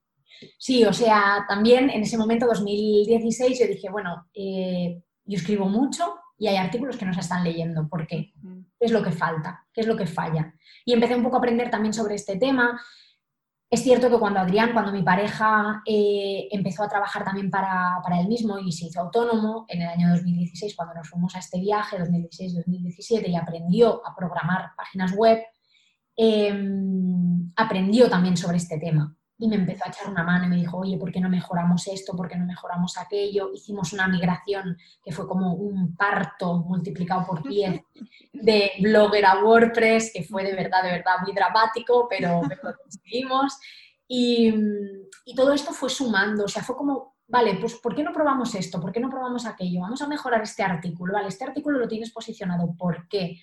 [0.59, 6.15] Sí, o sea, también en ese momento, 2016, yo dije, bueno, eh, yo escribo mucho
[6.39, 7.89] y hay artículos que no se están leyendo.
[7.89, 8.33] ¿Por qué?
[8.79, 9.67] ¿Qué es lo que falta?
[9.73, 10.55] ¿Qué es lo que falla?
[10.85, 12.81] Y empecé un poco a aprender también sobre este tema.
[13.73, 18.29] Es cierto que cuando Adrián, cuando mi pareja eh, empezó a trabajar también para, él
[18.29, 21.97] mismo y se hizo autónomo en el año 2016, cuando nos fuimos a este viaje,
[21.97, 25.43] 2016-2017, y aprendió a programar páginas web,
[26.15, 30.55] em, aprendió también sobre este tema y me empezó a echar una mano y me
[30.55, 32.15] dijo, oye, ¿por qué no mejoramos esto?
[32.15, 33.51] ¿Por qué no mejoramos aquello?
[33.53, 37.83] Hicimos una migración que fue como un parto multiplicado por 10
[38.35, 43.59] de Blogger a WordPress, que fue de verdad, de verdad muy dramático, pero, lo conseguimos.
[44.07, 44.55] Y,
[45.25, 48.55] y todo esto fue sumando, o sea, fue como, vale, pues ¿por qué no probamos
[48.55, 48.81] esto?
[48.81, 49.81] ¿Por qué no probamos aquello?
[49.81, 53.41] Vamos a mejorar este artículo, vale, este artículo lo tienes posicionado, ¿por qué?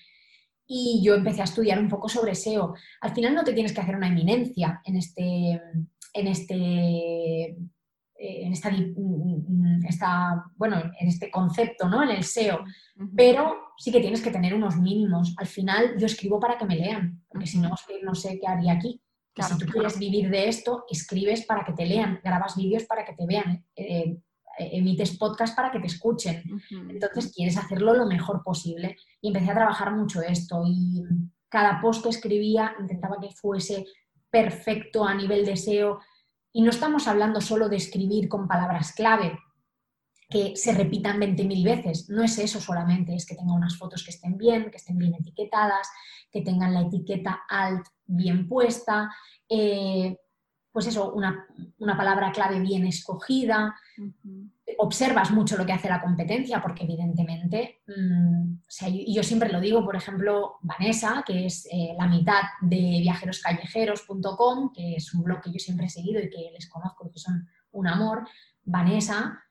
[0.71, 2.75] Y yo empecé a estudiar un poco sobre SEO.
[3.01, 5.59] Al final no te tienes que hacer una eminencia en este,
[6.13, 6.55] en este,
[7.45, 7.55] eh,
[8.15, 8.71] en esta,
[9.87, 12.03] esta, bueno, en este concepto, ¿no?
[12.03, 12.63] En el SEO.
[13.15, 15.33] Pero sí que tienes que tener unos mínimos.
[15.37, 17.71] Al final yo escribo para que me lean, porque si no,
[18.03, 19.01] no sé qué haría aquí.
[19.35, 23.13] si tú quieres vivir de esto, escribes para que te lean, grabas vídeos para que
[23.13, 23.65] te vean.
[23.75, 24.19] Eh,
[24.59, 26.43] emites podcast para que te escuchen.
[26.89, 28.97] Entonces quieres hacerlo lo mejor posible.
[29.21, 31.03] Y empecé a trabajar mucho esto y
[31.49, 33.85] cada post que escribía intentaba que fuese
[34.29, 35.99] perfecto a nivel de SEO.
[36.51, 39.37] Y no estamos hablando solo de escribir con palabras clave
[40.29, 42.09] que se repitan 20.000 veces.
[42.09, 45.15] No es eso solamente, es que tenga unas fotos que estén bien, que estén bien
[45.15, 45.89] etiquetadas,
[46.31, 49.11] que tengan la etiqueta alt bien puesta,
[49.49, 50.15] eh,
[50.79, 51.45] pues eso, una,
[51.97, 53.75] palabra clave bien escogida.
[54.77, 58.59] Observas mucho lo que hace la competencia, porque evidentemente, mm,
[59.13, 64.95] yo, siempre lo digo, por ejemplo, Vanessa, que es eh, la mitad de viajeroscallejeros.com, que
[64.95, 67.87] es un blog que yo siempre he seguido y que les conozco, que son un
[67.87, 68.25] amor.
[68.63, 69.43] Vanessa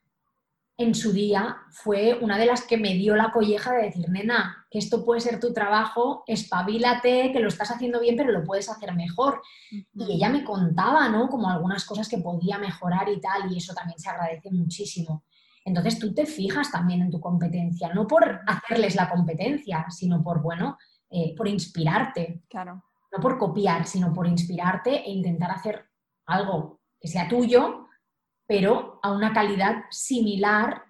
[0.78, 4.64] en su día fue una de las que me dio la colleja de decir, nena,
[4.70, 8.70] que esto puede ser tu trabajo, espabilate, que lo estás haciendo bien, pero lo puedes
[8.70, 9.42] hacer mejor.
[9.70, 11.28] Y ella me contaba, ¿no?
[11.28, 15.24] Como algunas cosas que podía mejorar y tal, y eso también se agradece muchísimo.
[15.64, 20.40] Entonces tú te fijas también en tu competencia, no por hacerles la competencia, sino por,
[20.40, 20.78] bueno,
[21.11, 22.44] eh, por inspirarte.
[22.48, 22.84] Claro.
[23.11, 25.86] No por copiar, sino por inspirarte e intentar hacer
[26.26, 27.78] algo que sea tuyo,
[28.49, 30.82] pero a una calidad similar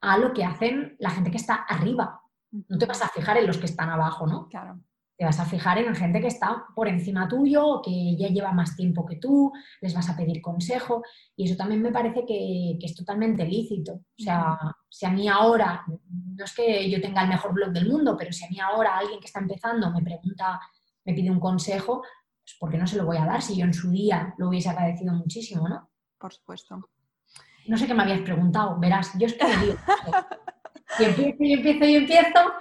[0.00, 2.20] a lo que hacen la gente que está arriba.
[2.50, 4.48] No te vas a fijar en los que están abajo, ¿no?
[4.48, 4.80] Claro.
[5.16, 8.76] te vas a fijar en gente que está por encima tuyo que ya lleva más
[8.76, 11.02] tiempo que tú, les vas a pedir consejo
[11.36, 13.94] y eso también me parece que, es totalmente lícito.
[13.94, 17.88] O sea, si a mí ahora, no es que yo tenga el mejor blog del
[17.88, 20.60] mundo, pero si a mí ahora alguien que está empezando me pregunta,
[21.04, 22.02] me pide un consejo,
[22.42, 24.48] pues ¿por qué no se lo voy a dar si yo en su día lo
[24.48, 25.87] hubiese agradecido muchísimo, ¿no?
[26.18, 26.88] Por supuesto.
[27.66, 29.76] No sé qué me habías preguntado, verás, yo es que digo,
[30.98, 32.52] y empiezo y empiezo y empiezo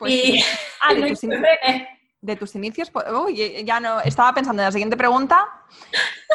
[0.00, 0.44] pues
[0.80, 0.94] ah,
[2.22, 5.46] de, tus inicios, pues, uy, ya no, estaba pensando en la siguiente pregunta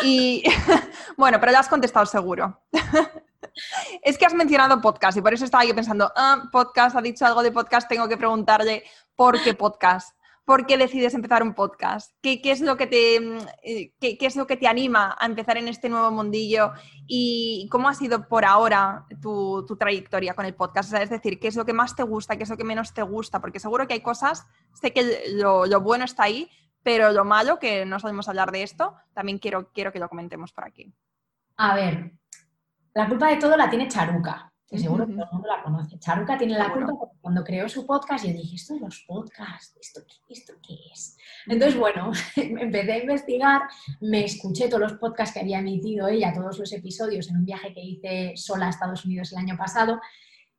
[0.03, 0.43] y
[1.17, 2.61] bueno, pero ya has contestado seguro.
[4.03, 7.25] es que has mencionado podcast y por eso estaba yo pensando, ah, podcast, ha dicho
[7.25, 8.83] algo de podcast, tengo que preguntarle
[9.15, 10.15] por qué podcast.
[10.45, 12.15] ¿Por qué decides empezar un podcast?
[12.21, 15.57] ¿Qué, es lo que te, mm, eh, qué, es lo que te anima a empezar
[15.57, 16.71] en este nuevo mundillo?
[17.07, 20.93] ¿Y cómo ha sido por ahora tu, trayectoria con el podcast?
[20.93, 22.37] es decir, ¿qué es lo que más te gusta?
[22.37, 23.41] ¿Qué es lo que menos te gusta?
[23.41, 26.47] Porque seguro que hay cosas, sé que lo, bueno está ahí,
[26.83, 30.53] pero lo malo, que no sabemos hablar de esto, también quiero, quiero que lo comentemos
[30.53, 30.93] por aquí.
[31.57, 32.11] A ver,
[32.93, 35.99] la culpa de todo la tiene Charuca que seguro que todo el mundo la conoce.
[35.99, 39.77] Charuca tiene la culpa porque cuando creó su podcast yo dije, esto de los podcasts,
[39.79, 41.17] ¿esto, esto qué es?
[41.45, 43.61] Entonces, bueno, empecé a investigar,
[44.01, 47.73] me escuché todos los podcasts que había emitido ella, todos los episodios en un viaje
[47.73, 49.99] que hice sola a Estados Unidos el año pasado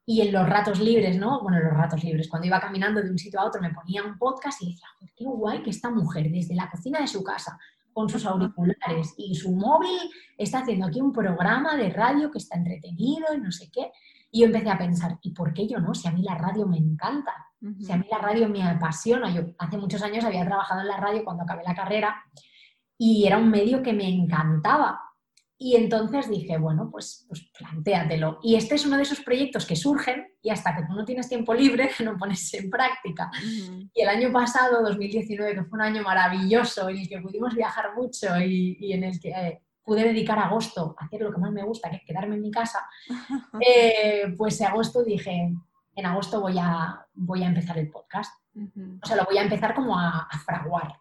[0.09, 1.43] y en los ratos libres, ¿no?
[1.43, 4.05] Bueno, en los ratos libres, cuando iba caminando de un sitio a otro me ponía
[4.05, 4.87] un podcast y decía,
[5.17, 7.59] qué guay que esta mujer desde la cocina de su casa
[7.97, 9.99] con sus auriculares y su móvil
[10.36, 13.90] está haciendo aquí un programa de radio que está entretenido y no sé qué.
[14.30, 15.94] Y yo empecé a pensar, ¿y por qué yo no?
[15.94, 17.32] Si a mí la radio me encanta,
[17.80, 19.32] si a mí la radio me apasiona.
[19.34, 22.22] Yo hace muchos años había trabajado en la radio cuando acabé la carrera
[22.99, 25.01] y era un medio que me encantaba.
[25.59, 28.41] Y entonces dije, bueno, pues, pues plantéatelo.
[28.43, 31.29] Y este es uno de esos proyectos que surgen y hasta que tú no tienes
[31.29, 33.31] tiempo libre no pones en práctica.
[33.95, 37.95] Y el año pasado, 2019, que fue un año maravilloso en el que pudimos viajar
[37.97, 41.63] mucho y, en el que eh, pude dedicar agosto a hacer lo que más me
[41.63, 42.87] gusta, que es quedarme en mi casa,
[43.61, 45.55] eh, pues en agosto dije,
[45.95, 48.33] en agosto voy a, voy a empezar el podcast.
[49.03, 50.95] O sea, lo voy a empezar como a, fraguar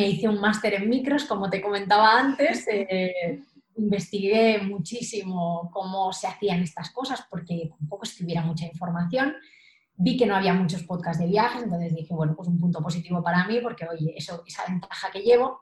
[0.00, 2.66] me hice un máster en micros, como te comentaba antes.
[2.70, 3.42] Eh,
[3.76, 9.34] investigué muchísimo cómo se hacían estas cosas porque tampoco es que hubiera mucha información.
[9.96, 13.22] Vi que no había muchos podcasts de viajes, entonces dije, bueno, pues un punto positivo
[13.22, 15.60] para mí porque, oye, eso, esa ventaja que llevo.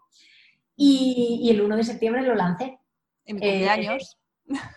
[0.77, 2.79] Y, el 1 de septiembre lo lancé.
[3.25, 4.17] ¿En mi cumpleaños?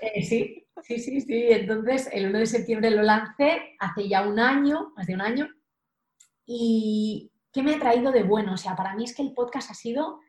[0.01, 1.45] Eh, eh, sí, sí, sí, sí.
[1.49, 5.47] Entonces, el 1 de septiembre lo lancé hace ya un año, más de un año.
[6.47, 8.53] Y, ¿qué me ha traído de bueno?
[8.53, 10.19] O sea, para mí es que el podcast ha sido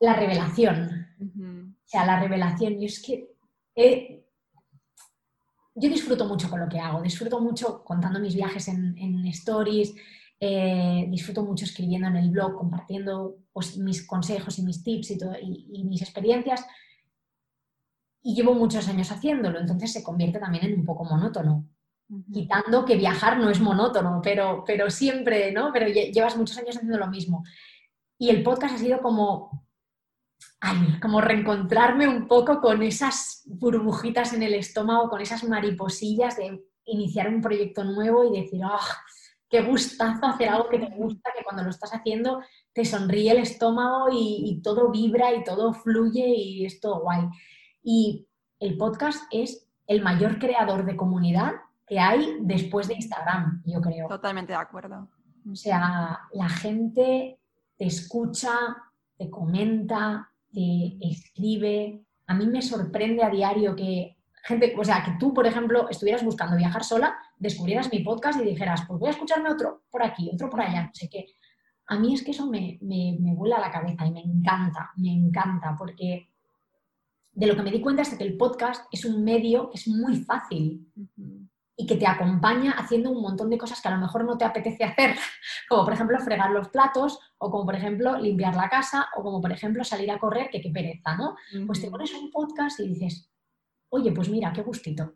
[0.00, 1.06] la revelación.
[1.20, 2.80] O sea, la revelación.
[2.80, 3.28] Y es que
[5.74, 9.94] yo disfruto mucho con lo que hago, disfruto mucho contando mis viajes en, stories,
[10.38, 15.18] eh, disfruto mucho escribiendo en el blog, compartiendo pues, mis consejos y mis tips y,
[15.72, 16.66] y mis experiencias.
[18.22, 21.68] Y llevo muchos años haciéndolo, entonces se convierte también en un poco monótono
[22.32, 25.70] quitando que viajar no es monótono, pero, pero siempre, ¿no?
[25.72, 27.44] Pero llevas muchos años haciendo lo mismo.
[28.18, 29.66] Y el podcast ha sido como,
[31.00, 37.28] como reencontrarme un poco con esas burbujitas en el estómago, con esas mariposillas de iniciar
[37.28, 38.78] un proyecto nuevo y decir, ¡ah!
[39.48, 42.40] qué gustazo hacer algo que te gusta, que cuando lo estás haciendo
[42.72, 47.28] te sonríe el estómago y, y todo vibra y todo fluye y es todo guay.
[47.82, 48.26] Y
[48.60, 51.52] el podcast es el mayor creador de comunidad
[51.92, 54.08] que hay después de Instagram, yo creo.
[54.08, 55.10] Totalmente de acuerdo.
[55.50, 57.38] O sea, la gente
[57.76, 58.50] te escucha,
[59.18, 62.02] te comenta, te escribe.
[62.28, 66.24] A mí me sorprende a diario que gente, o sea, que tú, por ejemplo, estuvieras
[66.24, 70.30] buscando viajar sola, descubrieras mi podcast y dijeras, pues voy a escucharme otro por aquí,
[70.32, 71.26] otro por allá, no sé qué.
[71.88, 75.12] A mí es que eso me, me, me vuela la cabeza y me encanta, me
[75.12, 76.30] encanta, porque
[77.34, 79.88] de lo que me di cuenta es que el podcast es un medio que es
[79.88, 80.90] muy fácil
[81.92, 84.82] que te acompaña haciendo un montón de cosas que a lo mejor no te apetece
[84.84, 85.14] hacer,
[85.68, 89.40] como por ejemplo fregar los platos, o como por ejemplo limpiar la casa, o como
[89.42, 91.36] por ejemplo salir a correr, que qué pereza, ¿no?
[91.66, 93.30] Pues te pones un podcast y dices,
[93.90, 95.14] oye, pues mira, qué gustito.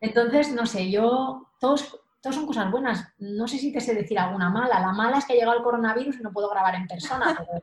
[0.00, 3.12] Entonces, no sé, yo, todos, todos son cosas buenas.
[3.18, 4.78] No sé si te sé decir alguna mala.
[4.78, 7.62] La mala es que ha llegado el coronavirus y no puedo grabar en persona, pero...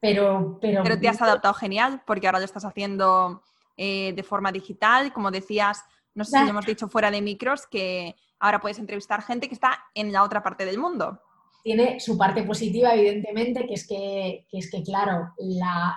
[0.00, 3.40] Pero, pero, te has adaptado genial porque ahora lo estás haciendo
[3.76, 5.84] eh, de forma digital, como decías,
[6.14, 9.78] no sé si hemos dicho fuera de micros que ahora puedes entrevistar gente que está
[9.94, 11.20] en la otra parte del mundo.
[11.62, 15.32] Tiene su parte positiva, evidentemente, que es que, es que claro,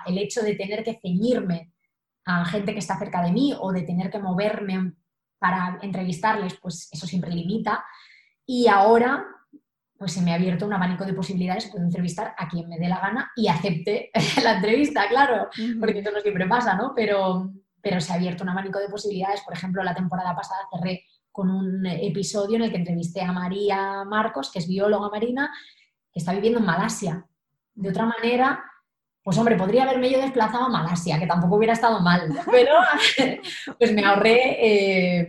[0.06, 1.72] el hecho de tener que ceñirme
[2.24, 4.94] a gente que está cerca de mí o de tener que moverme
[5.38, 7.84] para entrevistarles, pues eso siempre limita.
[8.46, 9.24] Y ahora,
[9.98, 12.88] pues se me ha abierto un abanico de posibilidades, puedo entrevistar a quien me dé
[12.88, 14.10] la gana y acepte
[14.42, 15.48] la entrevista, claro,
[15.80, 16.92] porque eso no siempre pasa, ¿no?
[16.94, 17.52] Pero,
[17.86, 19.42] pero se ha abierto un abanico de posibilidades.
[19.42, 24.02] Por ejemplo, la temporada pasada cerré con un episodio en el que entrevisté a María
[24.02, 25.52] Marcos, que es bióloga marina,
[26.12, 27.24] que está viviendo en Malasia.
[27.76, 28.64] De otra manera,
[29.22, 32.72] pues hombre, podría haberme yo desplazado a Malasia, que tampoco hubiera estado mal, pero
[33.78, 35.28] pues me ahorré eh,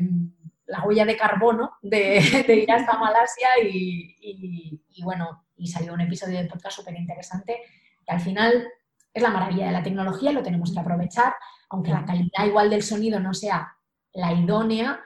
[0.65, 6.49] la huella de carbono de, ir hasta Malasia y, bueno, y salió un episodio de
[6.49, 7.59] podcast súper interesante,
[8.03, 8.67] que al final
[9.13, 11.35] es la maravilla de la tecnología, lo tenemos que aprovechar,
[11.69, 13.75] aunque la calidad igual del sonido no sea
[14.13, 14.99] la idónea,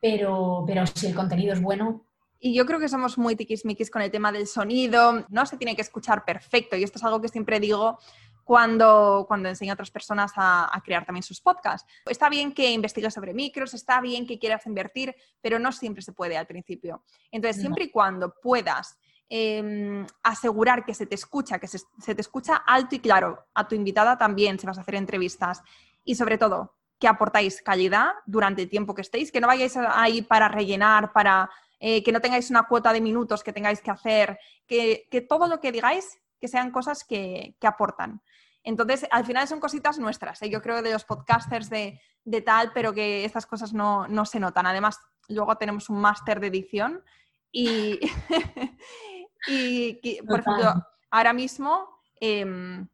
[0.00, 2.06] pero, pero si el contenido es bueno,
[2.44, 5.76] y yo creo que somos muy tiquismiquis con el tema del sonido, no se tiene
[5.76, 6.74] que escuchar perfecto.
[6.74, 8.00] Y esto es algo que siempre digo
[8.42, 11.88] cuando, cuando enseño a otras personas a, crear también sus podcasts.
[12.04, 16.12] Está bien que investigues sobre micros, está bien que quieras invertir, pero no siempre se
[16.12, 17.04] puede al principio.
[17.30, 18.98] Entonces, siempre y cuando puedas
[19.28, 23.68] em, asegurar que se te escucha, que se, se, te escucha alto y claro, a
[23.68, 25.62] tu invitada también si vas a hacer entrevistas
[26.04, 30.22] y sobre todo que aportáis calidad durante el tiempo que estéis, que no vayáis ahí
[30.22, 31.50] para rellenar, para
[31.80, 34.38] eh, que no tengáis una cuota de minutos que tengáis que hacer,
[34.68, 38.22] que, todo lo que digáis que sean cosas que, aportan.
[38.62, 40.48] Entonces, al final son cositas nuestras, ¿eh?
[40.48, 42.00] yo creo de los podcasters de,
[42.46, 44.66] tal, pero que estas cosas no, se notan.
[44.66, 47.02] Además, luego tenemos un máster de edición
[47.50, 47.98] y,
[49.48, 50.72] y, por ejemplo,
[51.10, 52.86] ahora mismo, em,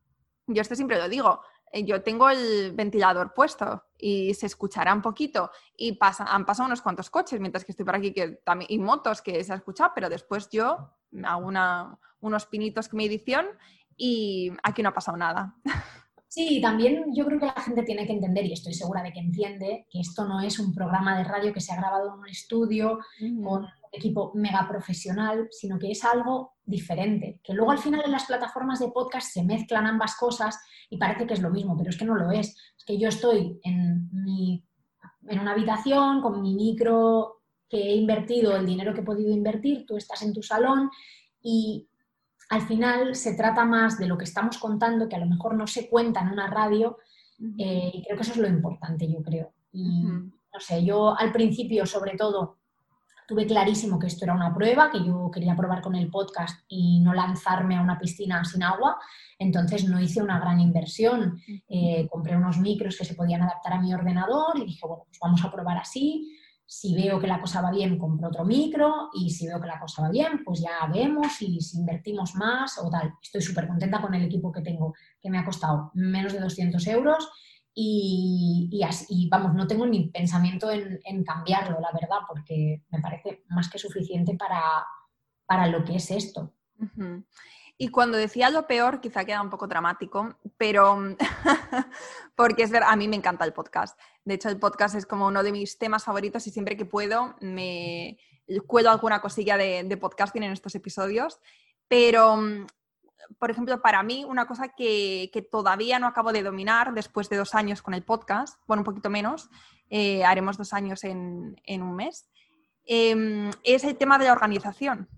[0.46, 1.42] yo esto siempre lo digo,
[1.72, 6.82] yo tengo el ventilador puesto y se escuchará un poquito y pasa, han pasado unos
[6.82, 9.92] cuantos coches mientras que estoy por aquí que, también, y motos que se ha escuchado,
[9.94, 10.92] pero después yo
[11.24, 11.52] hago
[12.20, 13.46] unos pinitos con mi edición
[13.96, 15.54] y aquí no ha pasado nada.
[16.30, 19.18] Sí, también yo creo que la gente tiene que entender, y estoy segura de que
[19.18, 22.28] entiende, que esto no es un programa de radio que se ha grabado en un
[22.28, 22.98] estudio
[23.42, 27.40] con equipo mega profesional, sino que es algo diferente.
[27.42, 30.58] Que luego al final en las plataformas de podcast se mezclan ambas cosas
[30.90, 32.56] y parece que es lo mismo, pero es que no lo es.
[32.76, 34.10] Es que yo estoy en,
[35.26, 39.84] en una habitación con mi micro que he invertido, el dinero que he podido invertir,
[39.86, 40.90] tú estás en tu salón
[41.42, 41.88] y
[42.48, 45.66] al final se trata más de lo que estamos contando, que a lo mejor no
[45.66, 46.96] se cuenta en una radio,
[47.58, 49.52] eh, y creo que eso es lo importante, yo creo.
[49.70, 52.57] Y no sé, yo al principio, sobre todo,
[53.28, 56.98] tuve clarísimo que esto era una prueba, que yo quería probar con el podcast y
[57.00, 58.98] no lanzarme a una piscina sin agua,
[59.38, 61.38] entonces no hice una gran inversión.
[61.68, 65.18] Eh, compré unos micros que se podían adaptar a mi ordenador y dije, bueno, pues
[65.20, 69.30] vamos a probar así si veo que la cosa va bien, compro otro micro y
[69.30, 72.90] si veo que la cosa va bien, pues ya vemos y si invertimos más o
[72.90, 73.14] tal.
[73.22, 76.86] Estoy súper contenta con el equipo que tengo, que me ha costado menos de 200
[76.88, 77.30] euros
[77.80, 83.70] y, así, vamos, no tengo ni pensamiento en, cambiarlo, la verdad, porque me parece más
[83.70, 84.60] que suficiente para,
[85.46, 86.52] para lo que es esto.
[87.76, 90.98] Y cuando decía lo peor, quizá queda un poco dramático, pero
[92.34, 93.96] porque es verdad, a mí me encanta el podcast.
[94.24, 97.36] De hecho, el podcast es como uno de mis temas favoritos y siempre que puedo
[97.40, 98.18] me
[98.66, 101.38] cuelo alguna cosilla de, de podcasting en estos episodios.
[101.86, 102.40] Pero,
[103.38, 107.54] por ejemplo, para mí, una cosa que, todavía no acabo de dominar después de dos
[107.54, 109.50] años con el podcast, bueno, un poquito menos,
[109.90, 112.28] eh, haremos dos años en, un mes,
[112.84, 115.08] em, es el tema de la organización.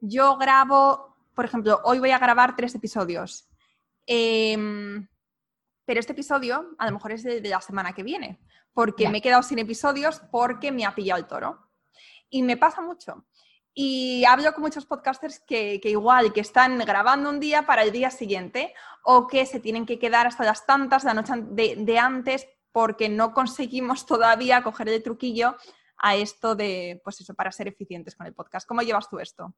[0.00, 3.48] Yo grabo por ejemplo, hoy voy a grabar tres episodios,
[4.06, 5.06] em,
[5.84, 8.40] pero este episodio a lo mejor es de, la semana que viene,
[8.72, 11.68] porque me he quedado sin episodios porque me ha pillado el toro.
[12.30, 13.24] Y me pasa mucho.
[13.74, 18.10] Y hablo con muchos podcasters que, igual, que están grabando un día para el día
[18.10, 18.72] siguiente
[19.02, 23.08] o que se tienen que quedar hasta las tantas la noche de, de antes porque
[23.08, 25.56] no conseguimos todavía coger el truquillo
[25.98, 28.66] a esto de, pues eso, para ser eficientes con el podcast.
[28.66, 29.54] ¿Cómo llevas tú esto?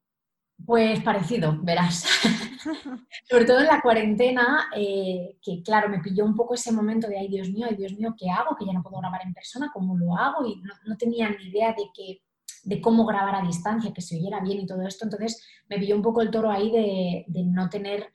[0.65, 2.03] Pues parecido, verás.
[3.29, 7.19] Sobre todo en la cuarentena, eh, que claro, me pilló un poco ese momento de,
[7.19, 8.55] ay Dios mío, ay Dios mío, ¿qué hago?
[8.55, 10.45] Que ya no puedo grabar en persona, ¿cómo lo hago?
[10.45, 12.21] Y no, tenía ni idea de, que,
[12.67, 15.05] de cómo grabar a distancia, que se oyera bien y todo esto.
[15.05, 18.11] Entonces me pilló un poco el toro ahí de, no tener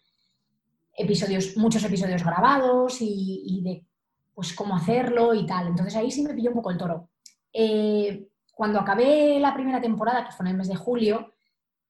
[0.94, 3.86] episodios, muchos episodios grabados y, de
[4.34, 5.68] pues cómo hacerlo y tal.
[5.68, 7.08] Entonces ahí sí me pilló un poco el toro.
[7.50, 11.32] Eh, cuando acabé la primera temporada, que fue en el mes de julio,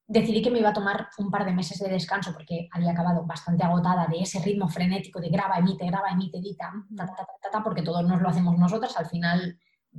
[0.06, 3.24] decidí que me iba a tomar un par de meses de descanso porque había acabado
[3.26, 6.72] bastante agotada de ese ritmo frenético de graba, emite, graba, emite, edita,
[7.64, 8.96] porque todos nos lo hacemos nosotras.
[8.96, 9.58] Al final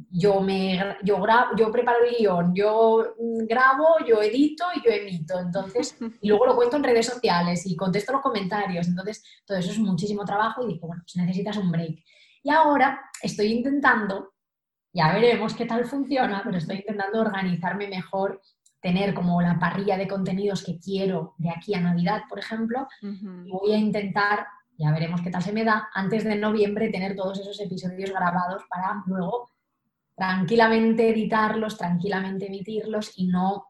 [0.09, 3.15] yo, me, yo, grabo, yo preparo el guion, yo
[3.47, 5.39] grabo, yo edito y yo emito.
[5.39, 8.87] Entonces, y luego lo cuento en redes sociales y contesto los comentarios.
[8.87, 12.03] Entonces, todo eso es muchísimo trabajo y dije, bueno, si necesitas un break.
[12.43, 14.33] Y ahora estoy intentando,
[14.91, 18.41] ya veremos qué tal funciona, pero estoy intentando organizarme mejor
[18.81, 23.49] tener como la parrilla de contenidos que quiero de aquí a Navidad, por ejemplo, y
[23.49, 24.45] voy a intentar,
[24.77, 28.63] ya veremos qué tal se me da, antes de noviembre tener todos esos episodios grabados
[28.69, 29.52] para luego
[30.15, 33.67] tranquilamente editarlos, tranquilamente emitirlos y no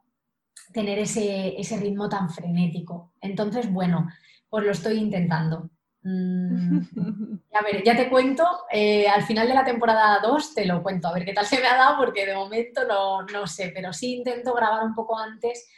[0.72, 3.14] tener ese, ese ritmo tan frenético.
[3.22, 4.10] Entonces, bueno,
[4.50, 5.70] pues lo estoy intentando.
[6.04, 6.80] Mm,
[7.54, 11.08] a ver, ya te cuento, eh, al final de la temporada 2 te lo cuento,
[11.08, 14.18] a ver qué tal se me ha dado, porque de momento no, sé, pero sí
[14.18, 15.70] intento grabar un poco antes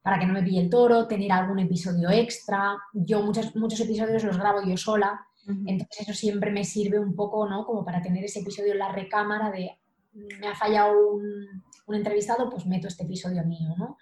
[0.00, 2.76] para que no me pille el toro, tener algún episodio extra.
[2.92, 7.48] Yo muchos, muchos episodios los grabo yo sola, entonces eso siempre me sirve un poco,
[7.48, 7.66] ¿no?
[7.66, 9.78] Como para tener ese episodio en la recámara de
[10.14, 13.98] me ha fallado un, entrevistado, pues meto este episodio mío, ¿no?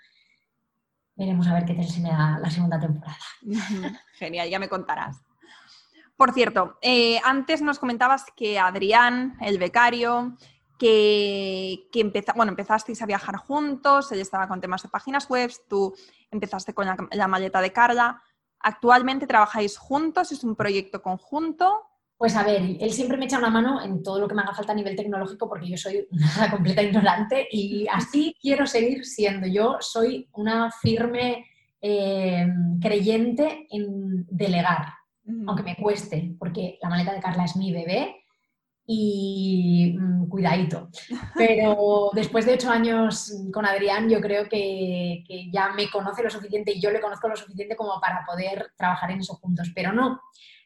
[1.17, 3.19] Veremos a ver qué me da la segunda temporada.
[4.15, 5.23] Genial, ya me contarás.
[6.17, 10.37] Por cierto, eh, antes nos comentabas que Adrián, el becario,
[10.83, 11.89] que,
[12.35, 15.95] bueno, empezasteis a viajar juntos, él estaba con temas de páginas web, tú
[16.31, 18.23] empezaste con la, maleta de Carla.
[18.59, 20.33] ¿Actualmente trabajáis juntos?
[20.33, 21.89] ¿Es un proyecto conjunto?
[22.23, 24.55] Pues a ver, él siempre me echa una mano en todo lo que me haga
[24.55, 26.07] falta a nivel tecnológico porque yo soy
[26.37, 29.49] una completa ignorante y así quiero seguir siendo.
[29.49, 31.45] Yo soy una firme
[31.81, 32.47] eh,
[32.81, 34.93] creyente en delegar
[35.49, 38.25] aunque me cueste, porque la maleta de Carla es mi bebé
[38.87, 40.91] y mm, cuidadito.
[41.37, 46.73] Pero después de ocho años con Adrián, yo creo que, ya me conoce lo suficiente
[46.73, 49.73] y yo le conozco lo suficiente como para poder trabajar en eso juntos.
[49.75, 50.21] Pero no,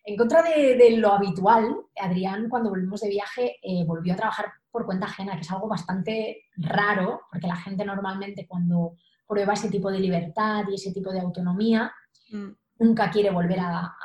[0.06, 4.86] en contra de, lo habitual, Adrián, cuando volvimos de viaje, eh, volvió a trabajar por
[4.86, 8.94] cuenta ajena, que es algo bastante raro, porque la gente normalmente cuando
[9.26, 11.92] prueba ese tipo de libertad y ese tipo de autonomía,
[12.30, 12.48] mm.
[12.78, 13.96] nunca quiere volver a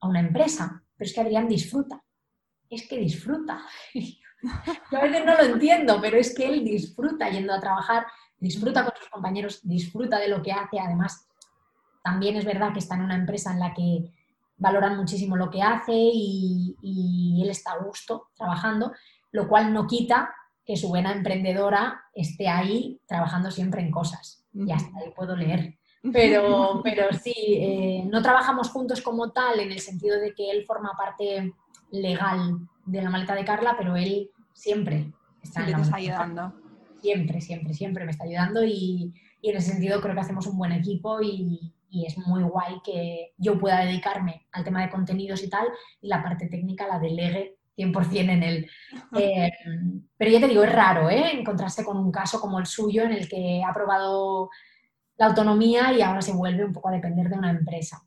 [0.00, 2.02] a una empresa, pero es que Adrián disfruta,
[2.68, 3.64] es que disfruta.
[3.94, 8.06] Yo a veces no lo entiendo, pero es que él disfruta yendo a trabajar,
[8.38, 10.78] disfruta con sus compañeros, disfruta de lo que hace.
[10.78, 11.26] Además,
[12.04, 14.12] también es verdad que está en una empresa en la que
[14.56, 18.92] valoran muchísimo lo que hace y, él está a gusto trabajando,
[19.30, 20.34] lo cual no quita
[20.64, 24.44] que su buena emprendedora esté ahí trabajando siempre en cosas.
[24.52, 25.78] Y hasta ahí puedo leer.
[26.12, 30.64] Pero, pero sí, eh, no trabajamos juntos como tal en el sentido de que él
[30.64, 31.52] forma parte
[31.90, 36.52] legal de la maleta de Carla, pero él siempre está en la está ayudando.
[37.00, 40.58] Siempre, siempre, siempre me está ayudando y, y, en ese sentido creo que hacemos un
[40.58, 45.42] buen equipo y, y, es muy guay que yo pueda dedicarme al tema de contenidos
[45.42, 45.66] y tal
[46.00, 48.70] y la parte técnica la delegue 100% en él.
[49.18, 49.50] Eh,
[50.16, 51.32] pero ya te digo, es raro ¿eh?
[51.32, 54.50] encontrarse con un caso como el suyo en el que ha probado
[55.18, 58.02] la autonomía y ahora se vuelve un poco a depender de una empresa.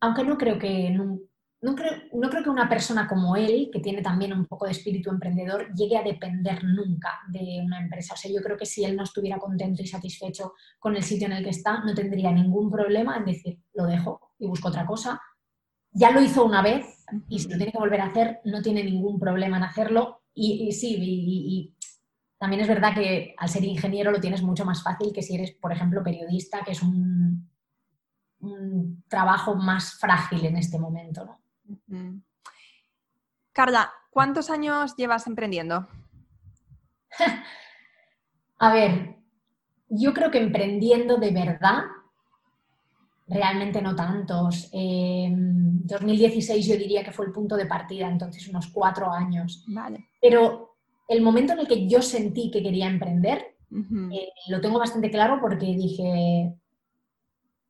[0.00, 0.96] Aunque no creo que
[1.60, 4.72] no, creo, no creo que una persona como él, que tiene también un poco de
[4.72, 8.14] espíritu emprendedor, llegue a depender nunca de una empresa.
[8.14, 11.26] O sea, yo creo que si él no estuviera contento y satisfecho con el sitio
[11.26, 14.86] en el que está, no tendría ningún problema en decir, lo dejo y busco otra
[14.86, 15.20] cosa.
[15.90, 18.84] Ya lo hizo una vez y si lo tiene que volver a hacer, no tiene
[18.84, 20.22] ningún problema en hacerlo.
[20.34, 21.74] Y, sí, y,
[22.38, 25.50] también es verdad que al ser ingeniero lo tienes mucho más fácil que si eres,
[25.50, 27.48] por ejemplo, periodista, que es un,
[29.08, 31.24] trabajo más frágil en este momento.
[31.24, 31.40] ¿no?
[33.52, 35.88] Carla, ¿cuántos años llevas emprendiendo?
[38.58, 39.16] A ver,
[39.88, 41.84] yo creo que emprendiendo de verdad,
[43.26, 44.70] realmente no tantos.
[44.72, 49.64] 2016 yo diría que fue el punto de partida, entonces unos cuatro años.
[49.68, 50.08] Vale.
[50.20, 53.56] Pero el momento en el que yo sentí que quería emprender,
[54.12, 56.54] eh, lo tengo bastante claro porque dije,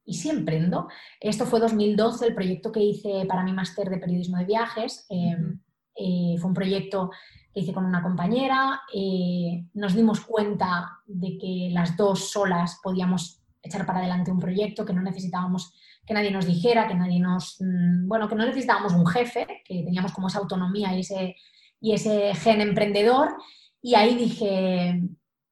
[0.09, 0.88] ¿y si emprendo?
[1.20, 5.06] Esto fue 2012, el proyecto que hice para mi máster de periodismo de viajes.
[5.11, 5.61] Em,
[5.94, 7.11] eh, fue un proyecto
[7.52, 8.80] que hice con una compañera.
[8.94, 14.86] Eh, nos dimos cuenta de que las dos solas podíamos echar para adelante un proyecto,
[14.86, 15.74] que no necesitábamos
[16.06, 19.82] que nadie nos dijera, que nadie nos, mm, bueno, que no necesitábamos un jefe, que
[19.82, 21.36] teníamos como esa autonomía y ese
[21.80, 23.36] y ese gen emprendedor.
[23.82, 25.02] Y ahí dije,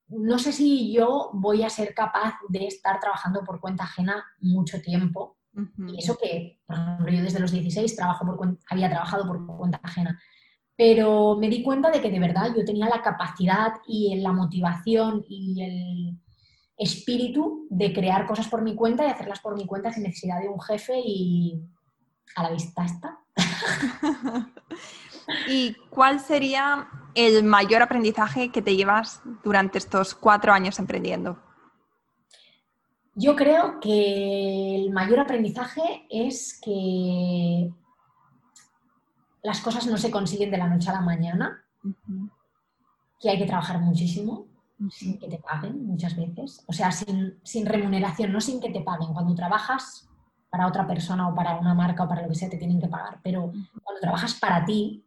[0.09, 4.81] no sé si yo voy a ser capaz de estar trabajando por cuenta ajena mucho
[4.81, 5.37] tiempo.
[5.89, 9.81] Y eso que, por ejemplo, yo desde los 16 trabajo por, había trabajado por cuenta
[9.83, 10.21] ajena.
[10.77, 15.25] Pero me di cuenta de que de verdad yo tenía la capacidad y la motivación
[15.27, 16.19] y el
[16.77, 20.49] espíritu de crear cosas por mi cuenta y hacerlas por mi cuenta sin necesidad de
[20.49, 21.63] un jefe y
[22.35, 23.19] a la vista está.
[25.49, 31.39] ¿Y cuál sería el mayor aprendizaje que te llevas durante estos cuatro años emprendiendo?
[33.15, 37.73] Yo creo que el mayor aprendizaje es que
[39.43, 41.65] las cosas no se consiguen de la noche a la mañana,
[43.19, 44.49] que hay que trabajar muchísimo,
[44.91, 48.83] sin que te paguen muchas veces, o sea, sin, sin, remuneración, no sin que te
[48.83, 49.15] paguen.
[49.15, 50.11] Cuando trabajas
[50.51, 52.89] para otra persona o para una marca o para lo que sea, te tienen que
[52.89, 53.51] pagar, pero
[53.83, 55.06] cuando trabajas para ti,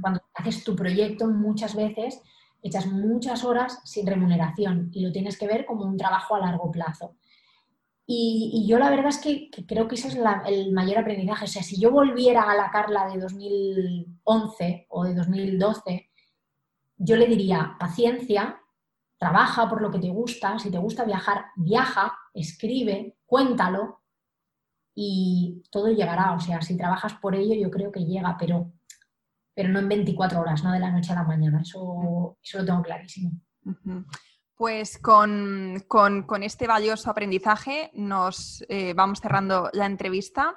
[0.00, 2.22] cuando haces tu proyecto, muchas veces
[2.62, 6.70] echas muchas horas sin remuneración y lo tienes que ver como un trabajo a largo
[6.70, 7.14] plazo.
[8.06, 11.44] Y, yo la verdad es que, creo que ese es el mayor aprendizaje.
[11.44, 16.10] O sea, si yo volviera a la Carla de 2011 o de 2012,
[16.96, 18.60] yo le diría paciencia,
[19.18, 24.00] trabaja por lo que te gusta, si te gusta viajar, viaja, escribe, cuéntalo
[24.94, 26.34] y todo llegará.
[26.34, 28.70] O sea, si trabajas por ello, yo creo que llega, pero,
[29.54, 31.62] pero no en 24 horas, no de la noche a la mañana.
[31.62, 33.32] Eso, lo tengo clarísimo.
[34.56, 35.84] Pues con,
[36.42, 40.56] este valioso aprendizaje nos eh, vamos cerrando la entrevista.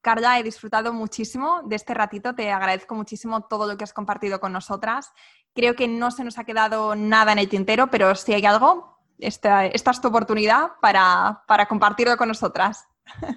[0.00, 4.38] Carla, he disfrutado muchísimo de este ratito, te agradezco muchísimo todo lo que has compartido
[4.38, 5.12] con nosotras.
[5.54, 9.00] Creo que no se nos ha quedado nada en el tintero, pero si hay algo,
[9.18, 12.86] esta, esta es tu oportunidad para, para compartirlo con nosotras.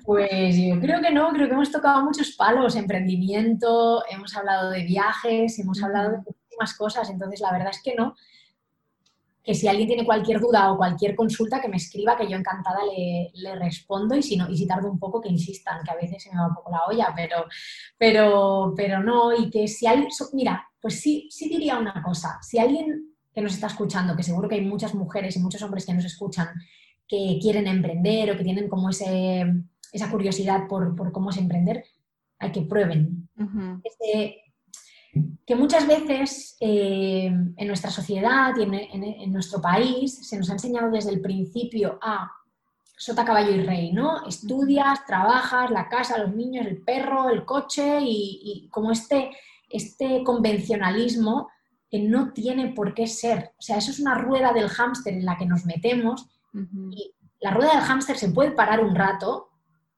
[0.03, 4.84] Pues yo creo que no, creo que hemos tocado muchos palos, emprendimiento, hemos hablado de
[4.84, 8.15] viajes, hemos hablado de muchísimas cosas, entonces la verdad es que no,
[9.43, 12.80] que si alguien tiene cualquier duda o cualquier consulta, que me escriba, que yo encantada
[12.86, 16.22] le, respondo y si, no, y si tardo un poco, que insistan, que a veces
[16.22, 17.45] se me va un poco la olla, pero,
[17.97, 22.59] pero, pero no, y que si hay, mira, pues sí, sí diría una cosa, si
[22.59, 25.93] alguien que nos está escuchando, que seguro que hay muchas mujeres y muchos hombres que
[25.93, 26.49] nos escuchan,
[27.10, 29.45] que quieren emprender o que tienen como ese,
[29.91, 31.84] esa curiosidad por, cómo es emprender,
[32.38, 33.28] hay que prueben
[35.45, 40.91] que muchas veces eh, en nuestra sociedad y en, nuestro país se nos ha enseñado
[40.91, 42.32] desde el principio a
[42.95, 44.28] sota, caballo y rey, ¿no?
[44.28, 49.32] Estudias, trabajas, la casa, los niños, el perro, el coche y, como este,
[49.70, 51.49] este convencionalismo
[51.89, 53.53] que no tiene por qué ser.
[53.57, 57.52] O sea, eso es una rueda del hámster en la que nos metemos y la
[57.52, 59.50] rueda del hámster se puede parar un rato,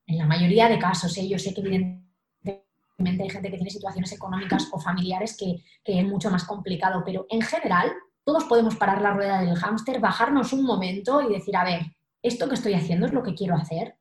[0.06, 1.28] en la mayoría de casos, ¿eh?
[1.28, 6.30] yo sé que evidentemente hay gente que tiene situaciones económicas o familiares que, es mucho
[6.30, 7.92] más complicado, pero en general
[8.24, 11.82] todos podemos parar la rueda del hámster, bajarnos un momento y decir, a ver,
[12.22, 13.96] esto que estoy haciendo es lo que quiero hacer.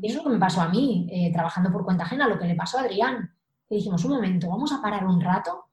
[0.00, 2.36] Y eso es lo que me pasó a mí, eh, trabajando por cuenta ajena, lo
[2.36, 3.32] que le pasó a Adrián.
[3.68, 5.66] Que dijimos, un momento, vamos a parar un rato,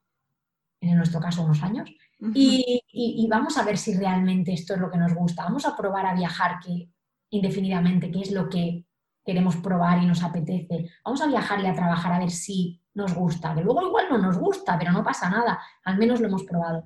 [0.80, 1.90] en nuestro caso unos años,
[2.34, 5.44] y, y, vamos a ver si realmente esto es lo que nos gusta.
[5.44, 6.90] Vamos a probar a viajar que,
[7.30, 8.86] indefinidamente, que es lo que
[9.24, 10.90] queremos probar y nos apetece.
[11.06, 14.18] Vamos a viajar y a trabajar a ver si nos gusta, que luego igual no
[14.18, 16.86] nos gusta, pero no pasa nada, al menos lo hemos probado.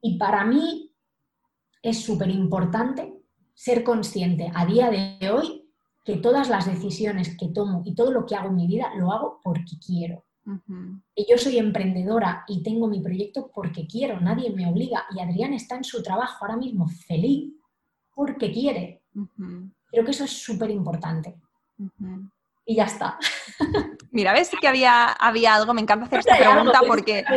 [0.00, 0.94] Y para mí
[1.82, 3.12] es súper importante
[3.54, 5.68] ser consciente a día de hoy
[6.04, 9.10] que todas las decisiones que tomo y todo lo que hago en mi vida lo
[9.10, 10.24] hago porque quiero.
[11.14, 15.06] Y yo soy emprendedora y tengo mi proyecto porque quiero, nadie me obliga.
[15.14, 17.54] Y Adrián está en su trabajo ahora mismo feliz
[18.14, 19.02] porque quiere.
[19.90, 21.36] Creo que eso es súper importante.
[22.66, 23.18] Y ya está.
[24.10, 27.24] Mira, ves que había, había algo, me encanta hacer esta pregunta porque...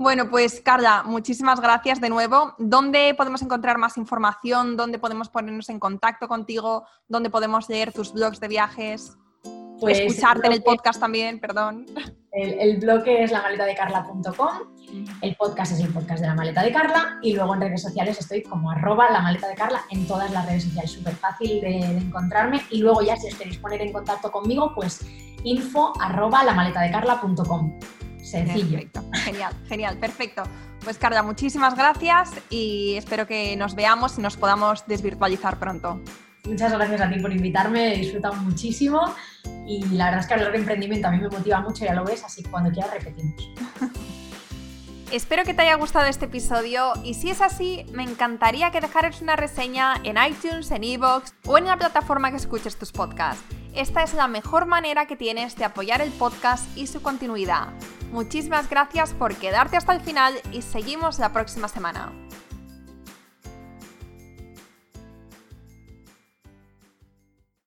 [0.00, 2.54] Bueno, pues Carla, muchísimas gracias de nuevo.
[2.58, 4.76] ¿Dónde podemos encontrar más información?
[4.76, 6.86] ¿Dónde podemos ponernos en contacto contigo?
[7.08, 9.18] ¿Dónde podemos leer tus blogs de viajes?
[9.80, 11.86] Pues Escucharte en el podcast también, perdón.
[12.32, 14.78] El, el blog es lamaletadecarla.com
[15.20, 18.18] el podcast es el podcast de la maleta de Carla y luego en redes sociales
[18.18, 21.78] estoy como arroba la maleta de Carla en todas las redes sociales, súper fácil de,
[21.78, 25.04] encontrarme y luego ya si os queréis poner en contacto conmigo, pues
[25.44, 27.78] info arroba la maleta de Carla.com.
[28.22, 28.78] Sencillo.
[29.24, 30.42] Genial, genial, perfecto.
[30.84, 36.00] Pues Carla, muchísimas gracias y espero que nos veamos y nos podamos desvirtualizar pronto.
[36.44, 39.14] Muchas gracias a ti por invitarme, he disfrutado muchísimo
[39.66, 42.04] y la verdad es que hablar de emprendimiento a mí me motiva mucho, ya lo
[42.04, 43.34] ves, así que cuando quieras repetimos.
[45.12, 49.22] Espero que te haya gustado este episodio y si es así, me encantaría que dejaras
[49.22, 53.42] una reseña en iTunes, en Evox o en la plataforma que escuches tus podcasts.
[53.74, 57.68] Esta es la mejor manera que tienes de apoyar el podcast y su continuidad.
[58.12, 62.12] Muchísimas gracias por quedarte hasta el final y seguimos la próxima semana.